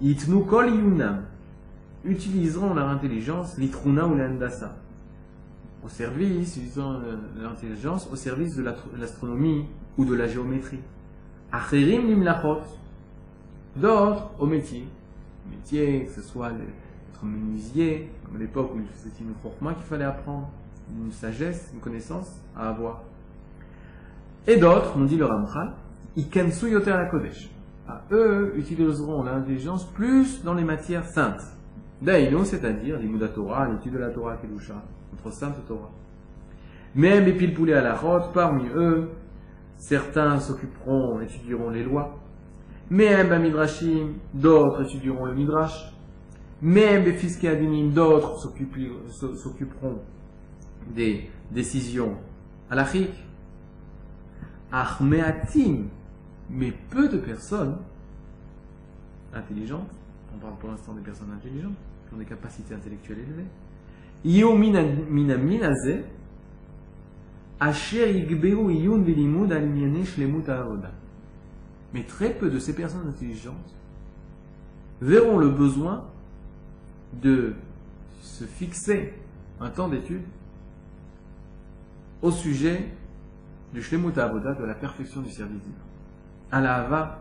yunam, 0.00 1.24
utiliseront 2.04 2.74
leur 2.74 2.88
intelligence, 2.88 3.58
litruna 3.58 4.06
ou 4.06 4.14
l'andasa, 4.14 4.76
au 5.84 5.88
service, 5.88 6.56
utilisant 6.56 7.00
l'intelligence, 7.36 8.08
au 8.12 8.16
service 8.16 8.56
de 8.56 8.64
l'astronomie 8.98 9.66
ou 9.96 10.04
de 10.04 10.14
la 10.14 10.26
géométrie. 10.26 10.80
Acherim 11.52 12.06
limlachot, 12.06 12.60
d'autres 13.76 14.30
au 14.38 14.46
métier. 14.46 14.86
Métier, 15.50 16.04
que 16.04 16.12
ce 16.12 16.22
soit 16.22 16.50
être 16.50 17.24
menuisier, 17.24 18.10
comme 18.24 18.36
à 18.36 18.38
l'époque 18.38 18.72
où 18.74 18.80
c'était 18.94 19.24
une 19.24 19.32
chorma 19.42 19.74
qu'il 19.74 19.84
fallait 19.84 20.04
apprendre, 20.04 20.50
une 21.04 21.12
sagesse, 21.12 21.70
une 21.72 21.80
connaissance 21.80 22.40
à 22.56 22.68
avoir. 22.68 23.02
Et 24.46 24.56
d'autres, 24.56 24.92
on 24.96 25.04
dit 25.04 25.16
le 25.16 25.26
Ramchal, 25.26 25.72
ikensu 26.16 26.70
yoter 26.70 26.96
kodesh. 27.10 27.50
À 27.88 28.02
eux 28.12 28.52
utiliseront 28.56 29.22
l'intelligence 29.22 29.86
plus 29.86 30.44
dans 30.44 30.52
les 30.52 30.64
matières 30.64 31.06
saintes. 31.06 31.42
Daïno, 32.02 32.44
c'est-à-dire 32.44 32.98
l'immuda 32.98 33.28
Torah, 33.28 33.66
l'étude 33.66 33.94
de 33.94 33.98
la 33.98 34.10
Torah 34.10 34.36
Kedusha, 34.36 34.74
notre 35.12 35.34
sainte 35.34 35.56
Torah. 35.66 35.90
Même 36.94 37.26
épilpoulé 37.26 37.72
à 37.72 37.80
la 37.80 37.94
rote, 37.94 38.32
parmi 38.34 38.68
eux, 38.74 39.08
certains 39.78 40.38
s'occuperont, 40.38 41.20
étudieront 41.20 41.70
les 41.70 41.82
lois. 41.82 42.18
Même 42.90 43.40
midrashim, 43.40 44.14
d'autres 44.34 44.82
étudieront 44.82 45.24
le 45.24 45.34
midrash. 45.34 45.92
Même 46.60 47.04
adinim, 47.06 47.90
d'autres 47.90 48.38
s'occuperont 48.38 49.98
des 50.94 51.30
décisions 51.50 52.16
halachiques. 52.70 53.24
Achmeatim, 54.70 55.84
mais 56.50 56.72
peu 56.90 57.08
de 57.08 57.18
personnes 57.18 57.76
intelligentes, 59.34 59.90
on 60.34 60.38
parle 60.38 60.56
pour 60.58 60.70
l'instant 60.70 60.94
des 60.94 61.02
personnes 61.02 61.30
intelligentes, 61.32 61.76
qui 62.08 62.14
ont 62.14 62.18
des 62.18 62.24
capacités 62.24 62.74
intellectuelles 62.74 63.18
élevées, 63.18 63.46
mais 71.92 72.04
très 72.04 72.34
peu 72.34 72.50
de 72.50 72.58
ces 72.58 72.74
personnes 72.74 73.08
intelligentes 73.08 73.74
verront 75.00 75.38
le 75.38 75.50
besoin 75.50 76.04
de 77.22 77.54
se 78.22 78.44
fixer 78.44 79.14
un 79.60 79.70
temps 79.70 79.88
d'étude 79.88 80.22
au 82.22 82.30
sujet 82.30 82.88
du 83.72 83.82
Shlemut 83.82 84.16
Avoda, 84.18 84.54
de 84.54 84.64
la 84.64 84.74
perfection 84.74 85.20
du 85.20 85.30
service 85.30 85.60
divin. 85.62 85.87
À 86.50 86.60
la 86.60 86.76
Hava, 86.76 87.18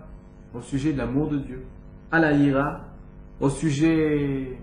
au 0.53 0.61
sujet 0.61 0.93
de 0.93 0.97
l'amour 0.97 1.29
de 1.29 1.37
Dieu. 1.37 1.65
À 2.11 2.19
la 2.19 2.31
Ira, 2.33 2.81
au 3.39 3.49
sujet 3.49 4.57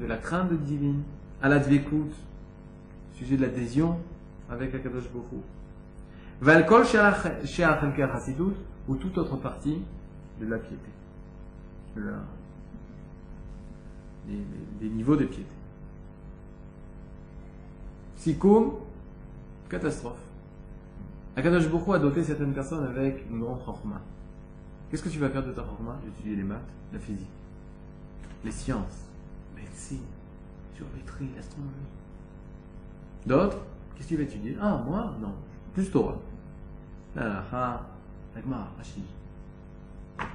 de 0.00 0.06
la 0.06 0.16
crainte 0.16 0.52
divine 0.52 1.02
à 1.42 1.48
la 1.48 1.58
dvekut, 1.58 2.12
sujet 3.14 3.36
de 3.36 3.42
l'adhésion 3.42 3.98
avec 4.50 4.74
Akadosh 4.74 5.08
Bokhu. 5.10 5.36
Valkol 6.40 6.84
She'achelker 6.84 8.10
Hasidut, 8.14 8.54
ou 8.86 8.96
toute 8.96 9.18
autre 9.18 9.36
partie 9.36 9.82
de 10.40 10.46
la 10.46 10.58
piété. 10.58 10.76
Des, 14.26 14.88
niveaux 14.88 15.16
de 15.16 15.24
piété. 15.24 15.50
Sikoum, 18.16 18.72
catastrophe. 19.68 20.27
Akadosh 21.38 21.68
Bokhu 21.68 21.94
a 21.94 22.00
doté 22.00 22.24
certaines 22.24 22.52
personnes 22.52 22.84
avec 22.84 23.24
une 23.30 23.38
grande 23.38 23.64
chorma. 23.64 24.00
Qu'est-ce 24.90 25.04
que 25.04 25.08
tu 25.08 25.20
vas 25.20 25.30
faire 25.30 25.46
de 25.46 25.52
ta 25.52 25.62
chorma 25.62 25.96
Étudier 26.04 26.34
les 26.34 26.42
maths, 26.42 26.58
la 26.92 26.98
physique, 26.98 27.28
les 28.44 28.50
sciences, 28.50 29.06
médecine, 29.54 30.02
géométrie, 30.76 31.28
l'astronomie. 31.36 31.72
D'autres, 33.24 33.58
qu'est-ce 33.94 34.08
que 34.08 34.14
tu 34.14 34.16
vas 34.16 34.22
étudier? 34.24 34.56
Ah, 34.60 34.82
moi? 34.84 35.14
Non, 35.20 35.32
plus 35.74 35.88
Torah. 35.88 36.18
La 37.14 37.44
Agmar, 38.36 38.72
Rashi. 38.76 39.04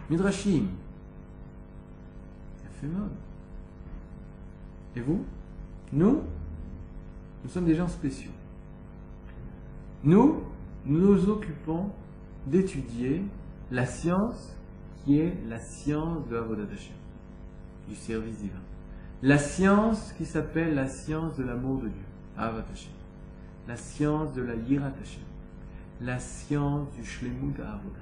Midrashim. 0.10 0.68
Et 4.96 5.02
vous? 5.02 5.26
Nous? 5.92 6.22
Nous 7.44 7.50
sommes 7.50 7.66
des 7.66 7.76
gens 7.76 7.90
spéciaux. 7.90 8.32
Nous, 10.06 10.44
nous 10.86 11.00
nous 11.00 11.30
occupons 11.30 11.90
d'étudier 12.48 13.24
la 13.72 13.86
science 13.86 14.56
qui 15.04 15.20
est 15.20 15.34
la 15.48 15.60
science 15.60 16.28
de 16.28 16.36
Avodat 16.36 16.64
Hashem, 16.74 16.96
du 17.88 17.96
service 17.96 18.38
divin. 18.40 18.60
La 19.22 19.38
science 19.38 20.14
qui 20.14 20.26
s'appelle 20.26 20.76
la 20.76 20.88
science 20.88 21.36
de 21.38 21.44
l'amour 21.44 21.78
de 21.78 21.88
Dieu, 21.88 22.06
Avat 22.38 22.66
la 23.68 23.78
science 23.78 24.34
de 24.34 24.42
la 24.42 24.56
Yirat 24.56 24.92
la 26.02 26.20
science 26.20 26.92
du 26.92 27.06
Shlemut 27.06 27.58
Avodah. 27.60 28.00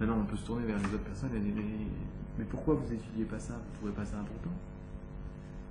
Maintenant, 0.00 0.16
on 0.20 0.24
peut 0.24 0.36
se 0.36 0.46
tourner 0.46 0.66
vers 0.66 0.78
les 0.78 0.86
autres 0.86 1.04
personnes 1.04 1.30
et 1.36 1.38
dire 1.38 1.54
Mais 2.38 2.44
pourquoi 2.44 2.74
vous 2.74 2.90
n'étudiez 2.90 3.24
pas 3.24 3.38
ça? 3.38 3.54
Vous 3.54 3.70
ne 3.70 3.74
trouvez 3.76 3.92
pas 3.92 4.04
ça 4.04 4.16
important? 4.16 4.50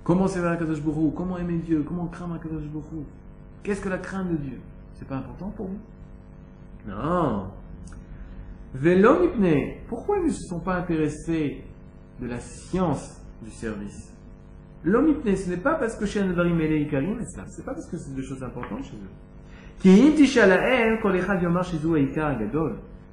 Comment 0.02 0.26
c'est 0.26 0.40
vers 0.40 0.58
Kadosh 0.58 0.80
Bourou 0.80 1.10
Comment 1.10 1.38
aimer 1.38 1.58
Dieu? 1.58 1.84
Comment 1.86 2.06
craindre 2.06 2.40
Kadosh 2.40 2.64
Bourou 2.64 3.04
Qu'est-ce 3.62 3.80
que 3.80 3.88
la 3.88 3.98
crainte 3.98 4.30
de 4.30 4.36
Dieu? 4.36 4.58
C'est 4.94 5.06
pas 5.06 5.16
important 5.16 5.50
pour 5.50 5.66
vous? 5.66 5.78
Non. 6.86 7.48
Pourquoi 9.88 10.18
ils 10.18 10.26
ne 10.26 10.32
se 10.32 10.46
sont 10.48 10.60
pas 10.60 10.76
intéressés 10.76 11.64
de 12.20 12.26
la 12.26 12.40
science 12.40 13.20
du 13.42 13.50
service? 13.50 14.12
L'omipne, 14.84 15.36
ce 15.36 15.50
n'est 15.50 15.58
pas 15.58 15.74
parce 15.74 15.96
que 15.96 16.06
chez 16.06 16.20
Anadarim 16.20 16.58
et 16.60 16.80
Ikarim, 16.80 17.20
c'est 17.24 17.64
pas 17.64 17.74
parce 17.74 17.86
que 17.86 17.98
c'est 17.98 18.14
des 18.14 18.22
choses 18.22 18.42
importantes 18.42 18.84
chez 18.84 18.96
eux. 18.96 19.10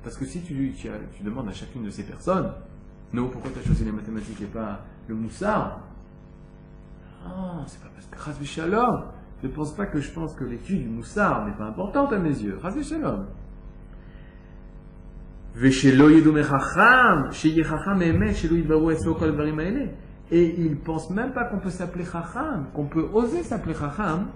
Parce 0.04 0.18
que 0.18 0.26
si 0.26 0.42
tu, 0.42 0.74
tu, 0.74 0.90
tu, 1.14 1.24
demandes 1.24 1.50
à 1.50 1.52
chacune 1.52 1.84
de 1.84 1.90
ces 1.90 2.04
personnes, 2.04 2.52
non, 3.14 3.28
pourquoi 3.30 3.52
tu 3.52 3.60
as 3.60 3.64
choisi 3.64 3.84
les 3.84 3.92
mathématiques 3.92 4.42
et 4.42 4.46
pas 4.46 4.82
le 5.08 5.16
moussard? 5.16 5.87
Non, 7.28 7.64
c'est 7.66 7.82
pas 7.82 7.90
parce 7.94 8.08
que 8.08 8.18
Ras 8.18 8.44
Shalom, 8.44 9.04
ne 9.44 9.48
pense 9.50 9.74
pas 9.76 9.86
que 9.86 10.00
je 10.00 10.12
pense 10.12 10.34
que 10.34 10.44
l'étude 10.44 10.84
du 10.84 10.90
moussard 10.90 11.46
n'est 11.46 11.54
pas 11.54 11.66
importante 11.66 12.14
à 12.14 12.18
mes 12.18 12.30
yeux. 12.30 12.58
Ras 12.62 12.82
Shalom. 12.82 13.26
Et 20.30 20.56
il 20.60 20.78
pense 20.78 21.10
même 21.10 21.32
pas 21.32 21.46
qu'on 21.46 21.58
peut 21.60 21.70
s'appeler 21.70 22.06
Chacham, 22.06 22.66
qu'on 22.74 22.86
peut 22.86 23.08
oser 23.14 23.42
s'appeler 23.44 23.74
Chacham, 23.74 24.28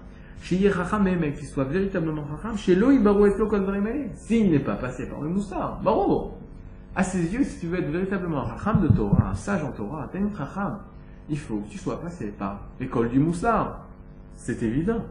qu'il 0.42 1.46
soit 1.46 1.64
véritablement 1.66 2.24
Chacham, 2.26 2.58
s'il 2.58 4.52
n'est 4.52 4.60
pas 4.60 4.76
passé 4.76 5.08
par 5.08 5.22
le 5.22 5.30
moussard, 5.30 5.80
barreau. 5.84 6.38
À 6.96 7.04
ses 7.04 7.34
yeux, 7.34 7.44
si 7.44 7.60
tu 7.60 7.68
veux 7.68 7.80
être 7.80 7.92
véritablement 7.92 8.44
un 8.46 8.58
Chacham 8.58 8.82
de 8.82 8.88
Torah, 8.88 9.30
un 9.30 9.36
sage 9.36 9.64
en 9.64 9.72
Torah, 9.72 10.10
un 10.12 10.36
Chacham, 10.36 10.80
il 11.30 11.38
faut 11.38 11.60
que 11.60 11.70
tu 11.70 11.78
sois 11.78 12.02
passé 12.02 12.28
par 12.32 12.62
l'école 12.80 13.10
du 13.10 13.20
Moussar. 13.20 13.86
C'est 14.36 14.64
évident. 14.64 15.04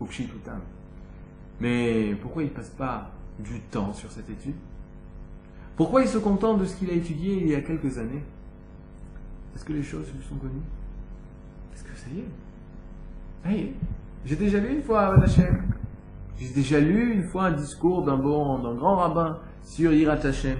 Ukshitutam. 0.00 0.60
Mais 1.60 2.16
pourquoi 2.20 2.42
il 2.42 2.48
ne 2.48 2.54
passe 2.54 2.70
pas 2.70 3.10
du 3.38 3.60
temps 3.60 3.92
sur 3.92 4.10
cette 4.10 4.28
étude? 4.28 4.56
Pourquoi 5.76 6.02
il 6.02 6.08
se 6.08 6.18
contente 6.18 6.58
de 6.60 6.64
ce 6.64 6.76
qu'il 6.76 6.90
a 6.90 6.94
étudié 6.94 7.40
il 7.40 7.48
y 7.48 7.54
a 7.54 7.60
quelques 7.60 7.98
années? 7.98 8.24
Est-ce 9.54 9.64
que 9.64 9.72
les 9.72 9.82
choses 9.82 10.12
lui 10.12 10.22
sont 10.24 10.36
connues? 10.36 10.62
Est-ce 11.74 11.84
que 11.84 11.94
ça 11.96 12.08
y 12.10 12.18
est? 12.20 12.28
J'ai 14.24 14.36
déjà 14.36 14.58
lu 14.58 14.74
une 14.74 14.82
fois. 14.82 15.14
J'ai 16.38 16.52
déjà 16.54 16.80
lu 16.80 17.12
une 17.12 17.24
fois 17.24 17.44
un 17.44 17.52
discours 17.52 18.04
d'un 18.04 18.16
bon, 18.16 18.58
d'un 18.58 18.74
grand 18.74 18.96
rabbin 18.96 19.38
sur 19.64 19.92
Yirat 19.92 20.24
Hashem. 20.24 20.58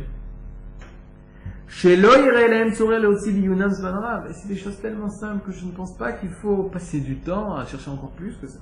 Chez 1.69 1.97
l'Oirelem 1.97 2.75
Sorel 2.75 3.07
aussi 3.07 3.33
l'Yunam 3.33 3.71
Zvanrav. 3.71 4.31
Et 4.31 4.35
c'est 4.35 4.49
des 4.49 4.57
choses 4.57 4.79
tellement 4.81 5.09
simples 5.09 5.47
que 5.47 5.53
je 5.53 5.65
ne 5.65 5.73
pense 5.73 5.97
pas 5.97 6.13
qu'il 6.13 6.29
faut 6.29 6.65
passer 6.65 7.01
du 7.01 7.17
temps 7.17 7.57
à 7.57 7.65
chercher 7.65 7.91
encore 7.91 8.11
plus 8.11 8.37
que 8.37 8.47
ça. 8.47 8.59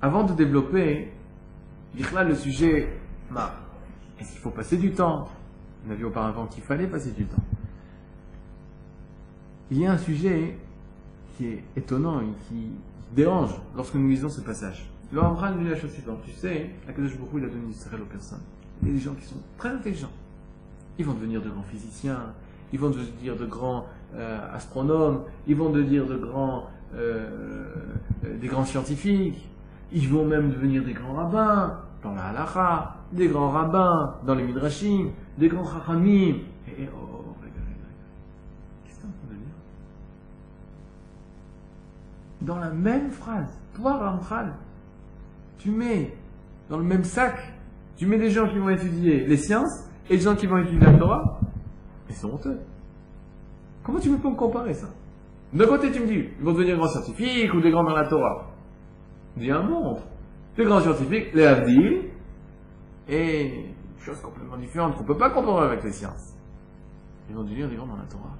Avant 0.00 0.24
de 0.24 0.32
développer, 0.32 1.12
là 2.12 2.24
le 2.24 2.34
sujet, 2.34 2.88
est-ce 4.18 4.32
qu'il 4.32 4.40
faut 4.40 4.50
passer 4.50 4.76
du 4.76 4.92
temps? 4.92 5.28
On 5.86 5.92
a 5.92 5.94
vu 5.94 6.04
auparavant 6.04 6.46
qu'il 6.46 6.64
fallait 6.64 6.88
passer 6.88 7.12
du 7.12 7.24
temps. 7.24 7.42
Il 9.70 9.78
y 9.78 9.86
a 9.86 9.92
un 9.92 9.98
sujet 9.98 10.58
qui 11.36 11.46
est 11.46 11.64
étonnant 11.76 12.20
et 12.20 12.32
qui 12.48 12.72
dérange 13.14 13.54
lorsque 13.74 13.94
nous 13.94 14.08
lisons 14.08 14.28
ce 14.28 14.40
passage. 14.40 14.91
Le 15.12 15.20
Ramchal 15.20 15.54
nous 15.56 15.64
dit 15.64 15.70
la 15.70 15.76
chose 15.76 15.92
suivante. 15.92 16.20
Tu 16.24 16.32
sais, 16.32 16.70
Akadosh 16.88 17.16
Baruch 17.18 17.32
il 17.36 17.44
a 17.44 17.48
donné 17.48 17.68
Israël 17.70 18.00
aux 18.00 18.06
personnes. 18.06 18.40
Il 18.82 18.88
y 18.88 18.90
a 18.92 18.94
des 18.94 19.00
gens 19.00 19.14
qui 19.14 19.26
sont 19.26 19.36
très 19.58 19.68
intelligents. 19.68 20.10
Ils 20.98 21.04
vont 21.04 21.12
devenir 21.12 21.42
de 21.42 21.50
grands 21.50 21.62
physiciens, 21.62 22.32
ils 22.72 22.80
vont 22.80 22.88
devenir 22.88 23.36
de 23.36 23.44
grands 23.44 23.86
euh, 24.14 24.54
astronomes, 24.54 25.22
ils 25.46 25.54
vont 25.54 25.70
devenir 25.70 26.06
de 26.06 26.16
grands, 26.16 26.66
euh, 26.94 27.74
euh, 28.24 28.38
des 28.38 28.46
grands 28.46 28.64
scientifiques, 28.64 29.48
ils 29.92 30.08
vont 30.08 30.24
même 30.24 30.50
devenir 30.50 30.82
des 30.82 30.94
grands 30.94 31.14
rabbins 31.14 31.78
dans 32.02 32.14
la 32.14 32.28
halakha, 32.28 32.96
des 33.12 33.28
grands 33.28 33.50
rabbins 33.50 34.16
dans 34.26 34.34
les 34.34 34.44
midrashim, 34.44 35.10
des 35.36 35.48
grands 35.48 35.64
chachamim. 35.64 36.36
Et, 36.68 36.88
oh, 36.88 36.96
oh, 37.00 37.08
oh, 37.12 37.36
regarde, 37.40 37.68
regarde. 37.68 37.92
Qu'est-ce 38.84 39.00
train 39.00 39.08
de 39.30 39.34
dire? 39.34 39.46
Dans 42.40 42.58
la 42.58 42.70
même 42.70 43.10
phrase, 43.10 43.58
toi 43.74 43.98
Ramchal, 43.98 44.52
tu 45.58 45.70
mets 45.70 46.14
dans 46.68 46.78
le 46.78 46.84
même 46.84 47.04
sac, 47.04 47.36
tu 47.96 48.06
mets 48.06 48.18
des 48.18 48.30
gens 48.30 48.48
qui 48.48 48.58
vont 48.58 48.70
étudier 48.70 49.26
les 49.26 49.36
sciences 49.36 49.88
et 50.08 50.16
des 50.16 50.22
gens 50.22 50.34
qui 50.34 50.46
vont 50.46 50.58
étudier 50.58 50.80
la 50.80 50.98
Torah. 50.98 51.40
Ils 52.08 52.14
sont 52.14 52.30
honteux. 52.30 52.58
Comment 53.82 53.98
tu 53.98 54.10
peux 54.10 54.28
me 54.28 54.34
comparer 54.34 54.74
ça? 54.74 54.88
D'un 55.52 55.66
côté, 55.66 55.90
tu 55.90 56.00
me 56.00 56.06
dis, 56.06 56.28
ils 56.38 56.44
vont 56.44 56.52
devenir 56.52 56.76
grands 56.76 56.88
scientifiques 56.88 57.52
ou 57.52 57.60
des 57.60 57.70
grands 57.70 57.84
dans 57.84 57.94
la 57.94 58.08
Torah. 58.08 58.50
Dis 59.36 59.50
un 59.50 59.62
monde. 59.62 59.98
Les 60.56 60.64
grands 60.64 60.80
scientifiques, 60.80 61.32
les 61.34 61.44
Avdil, 61.44 62.10
et 63.08 63.66
chose 63.98 64.20
complètement 64.20 64.56
différente 64.56 64.94
qu'on 64.96 65.02
ne 65.02 65.08
peut 65.08 65.16
pas 65.16 65.30
comparer 65.30 65.66
avec 65.66 65.84
les 65.84 65.92
sciences. 65.92 66.34
Ils 67.28 67.36
vont 67.36 67.42
devenir 67.42 67.68
des 67.68 67.76
grands 67.76 67.86
dans 67.86 67.96
la 67.96 68.04
Torah. 68.04 68.36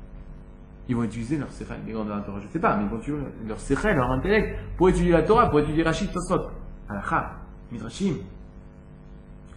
Ils 0.88 0.96
vont 0.96 1.04
utiliser 1.04 1.38
leur 1.38 1.50
séchel, 1.50 1.78
des 1.84 1.92
grands 1.92 2.04
dans 2.04 2.16
la 2.16 2.22
Torah, 2.22 2.40
je 2.40 2.48
sais 2.48 2.58
pas, 2.58 2.76
mais 2.76 2.84
ils 2.84 2.90
vont 2.90 3.00
leur 3.46 3.94
leur 3.94 4.10
intellect, 4.10 4.58
pour 4.76 4.88
étudier 4.88 5.12
la 5.12 5.22
Torah, 5.22 5.48
pour 5.48 5.60
étudier 5.60 5.82
Rachid 5.84 6.10
Tosot, 6.12 6.50
Halakha, 6.88 7.36
Midrashim. 7.70 8.16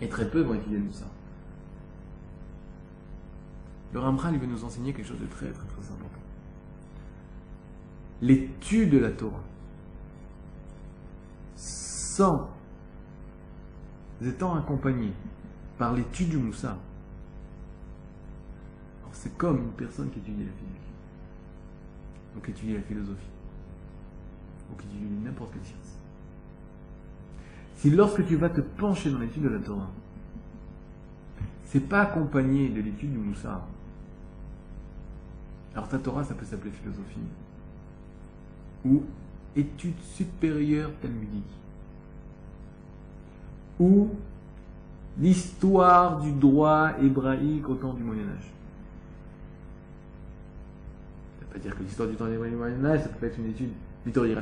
Et 0.01 0.09
très 0.09 0.29
peu 0.29 0.41
vont 0.41 0.53
étudier 0.55 0.77
Moussa. 0.77 1.05
Le 3.93 3.99
Ramchal, 3.99 4.33
il 4.33 4.39
veut 4.39 4.47
nous 4.47 4.63
enseigner 4.63 4.93
quelque 4.93 5.07
chose 5.07 5.21
de 5.21 5.25
très, 5.25 5.51
très, 5.51 5.67
très 5.67 5.91
important. 5.91 6.19
L'étude 8.21 8.89
de 8.89 8.97
la 8.97 9.11
Torah, 9.11 9.43
sans 11.55 12.49
étant 14.21 14.55
accompagné 14.55 15.11
par 15.77 15.93
l'étude 15.93 16.29
du 16.29 16.37
Moussa, 16.37 16.77
c'est 19.25 19.35
comme 19.37 19.57
une 19.57 19.71
personne 19.71 20.11
qui 20.11 20.19
étudie 20.19 20.43
la 20.43 20.51
physique, 20.51 20.81
ou 22.37 22.41
qui 22.41 22.51
étudie 22.51 22.73
la 22.73 22.81
philosophie, 22.81 23.31
ou 24.71 24.75
qui 24.75 24.87
étudie 24.87 25.05
n'importe 25.23 25.53
quelle 25.53 25.65
science. 25.65 25.94
Si 27.77 27.89
lorsque 27.89 28.25
tu 28.25 28.35
vas 28.35 28.49
te 28.49 28.61
pencher 28.61 29.11
dans 29.11 29.19
l'étude 29.19 29.43
de 29.43 29.49
la 29.49 29.59
Torah, 29.59 29.89
c'est 31.65 31.81
pas 31.81 32.01
accompagné 32.01 32.69
de 32.69 32.81
l'étude 32.81 33.11
du 33.11 33.17
Moussa, 33.17 33.65
alors 35.73 35.89
ta 35.89 35.99
Torah, 35.99 36.23
ça 36.23 36.33
peut 36.33 36.45
s'appeler 36.45 36.71
philosophie, 36.71 37.19
ou 38.85 39.03
étude 39.55 39.99
supérieure 39.99 40.91
talmudique, 41.01 41.43
ou 43.79 44.09
l'histoire 45.19 46.19
du 46.21 46.31
droit 46.31 46.91
hébraïque 47.01 47.67
au 47.67 47.75
temps 47.75 47.93
du 47.93 48.03
Moyen 48.03 48.23
Âge. 48.23 48.51
Ça 51.39 51.41
ne 51.41 51.47
veut 51.47 51.53
pas 51.53 51.59
dire 51.59 51.77
que 51.77 51.83
l'histoire 51.83 52.09
du 52.09 52.15
temps 52.15 52.27
du 52.27 52.37
Moyen 52.37 52.85
Âge, 52.85 53.03
ça 53.03 53.09
peut 53.09 53.25
être 53.25 53.37
une 53.37 53.49
étude 53.49 53.71
d'Itori 54.05 54.33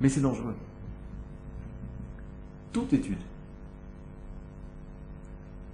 mais 0.00 0.08
c'est 0.08 0.20
dangereux. 0.20 0.56
Toute 2.72 2.92
étude, 2.92 3.18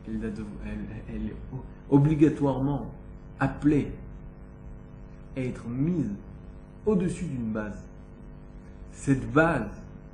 elle, 0.06 0.24
est 0.24 1.34
obligatoirement 1.90 2.90
appelée 3.38 3.92
à 5.36 5.40
être 5.40 5.66
mise 5.68 6.10
au-dessus 6.86 7.26
d'une 7.26 7.52
base. 7.52 7.84
Cette 8.92 9.30
base, 9.30 9.68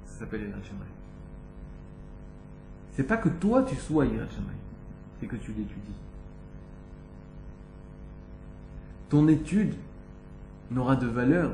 s'appelle 0.07 0.43
Yerushalayim. 0.43 0.85
C'est 2.93 3.05
pas 3.05 3.17
que 3.17 3.29
toi 3.29 3.63
tu 3.65 3.75
sois 3.77 4.05
Yerushalayim, 4.05 4.59
c'est 5.21 5.27
que 5.27 5.37
tu 5.37 5.53
l'étudies. 5.53 5.81
Ton 9.09 9.29
étude 9.29 9.75
n'aura 10.71 10.97
de 10.97 11.07
valeur 11.07 11.53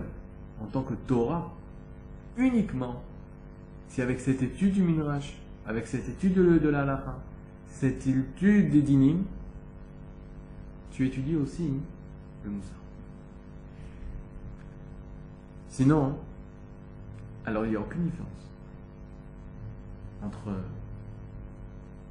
en 0.63 0.67
tant 0.67 0.83
que 0.83 0.95
Torah 0.95 1.51
uniquement 2.37 3.03
si 3.91 4.01
avec 4.01 4.21
cette 4.21 4.41
étude 4.41 4.73
du 4.73 4.83
Midrash, 4.83 5.37
avec 5.67 5.87
cette 5.87 6.09
étude 6.09 6.35
de, 6.35 6.59
de 6.59 6.69
la 6.69 6.85
cette 7.67 8.07
étude 8.07 8.71
des 8.71 8.83
dinim, 8.83 9.25
tu 10.93 11.07
étudies 11.07 11.37
aussi 11.37 11.73
le 12.45 12.51
Moussa. 12.51 12.73
Sinon, 15.69 16.17
alors 17.45 17.67
il 17.67 17.71
n'y 17.71 17.77
a 17.77 17.81
aucune 17.81 18.05
différence 18.05 18.29
entre 20.23 20.53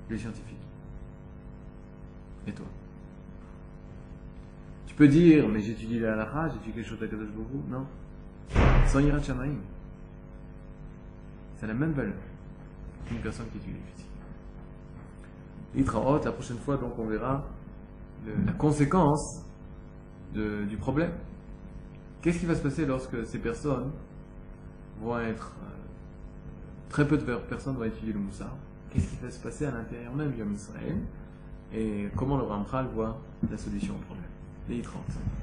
les 0.10 0.18
scientifiques 0.18 0.58
et 2.46 2.52
toi. 2.52 2.66
Tu 4.86 4.96
peux 4.96 5.08
dire, 5.08 5.48
mais 5.48 5.62
j'étudie 5.62 6.00
la 6.00 6.50
j'étudie 6.50 6.74
quelque 6.76 6.90
chose 6.90 7.00
d'Akadosh 7.00 7.30
beaucoup. 7.30 7.64
Non. 7.70 7.86
Sans 8.86 9.00
Yirat. 9.00 9.22
C'est 11.60 11.68
la 11.68 11.74
même 11.74 11.92
valeur 11.92 12.16
qu'une 13.06 13.20
personne 13.20 13.48
qui 13.52 13.58
étudie 13.58 13.74
la 13.74 13.92
physique. 13.92 14.08
Itraot, 15.76 16.24
la 16.24 16.32
prochaine 16.32 16.58
fois, 16.58 16.78
donc, 16.78 16.98
on 16.98 17.06
verra 17.06 17.44
la 18.46 18.54
conséquence 18.54 19.46
du 20.34 20.78
problème. 20.78 21.12
Qu'est-ce 22.22 22.40
qui 22.40 22.46
va 22.46 22.56
se 22.56 22.62
passer 22.62 22.86
lorsque 22.86 23.26
ces 23.26 23.40
personnes 23.40 23.92
vont 25.02 25.20
être. 25.20 25.54
Euh, 25.64 25.76
très 26.90 27.08
peu 27.08 27.18
de 27.18 27.24
personnes 27.24 27.76
vont 27.76 27.84
étudier 27.84 28.14
le 28.14 28.20
Moussa 28.20 28.50
Qu'est-ce 28.90 29.10
qui 29.10 29.18
va 29.18 29.30
se 29.30 29.40
passer 29.40 29.66
à 29.66 29.72
l'intérieur 29.72 30.16
même 30.16 30.32
du 30.32 30.44
Israël? 30.54 30.98
Et 31.74 32.10
comment 32.16 32.38
le 32.38 32.44
Ramchal 32.44 32.88
voit 32.88 33.20
la 33.50 33.58
solution 33.58 33.96
au 33.96 34.00
problème? 34.00 34.26
Les 34.68 34.82
30. 34.82 35.04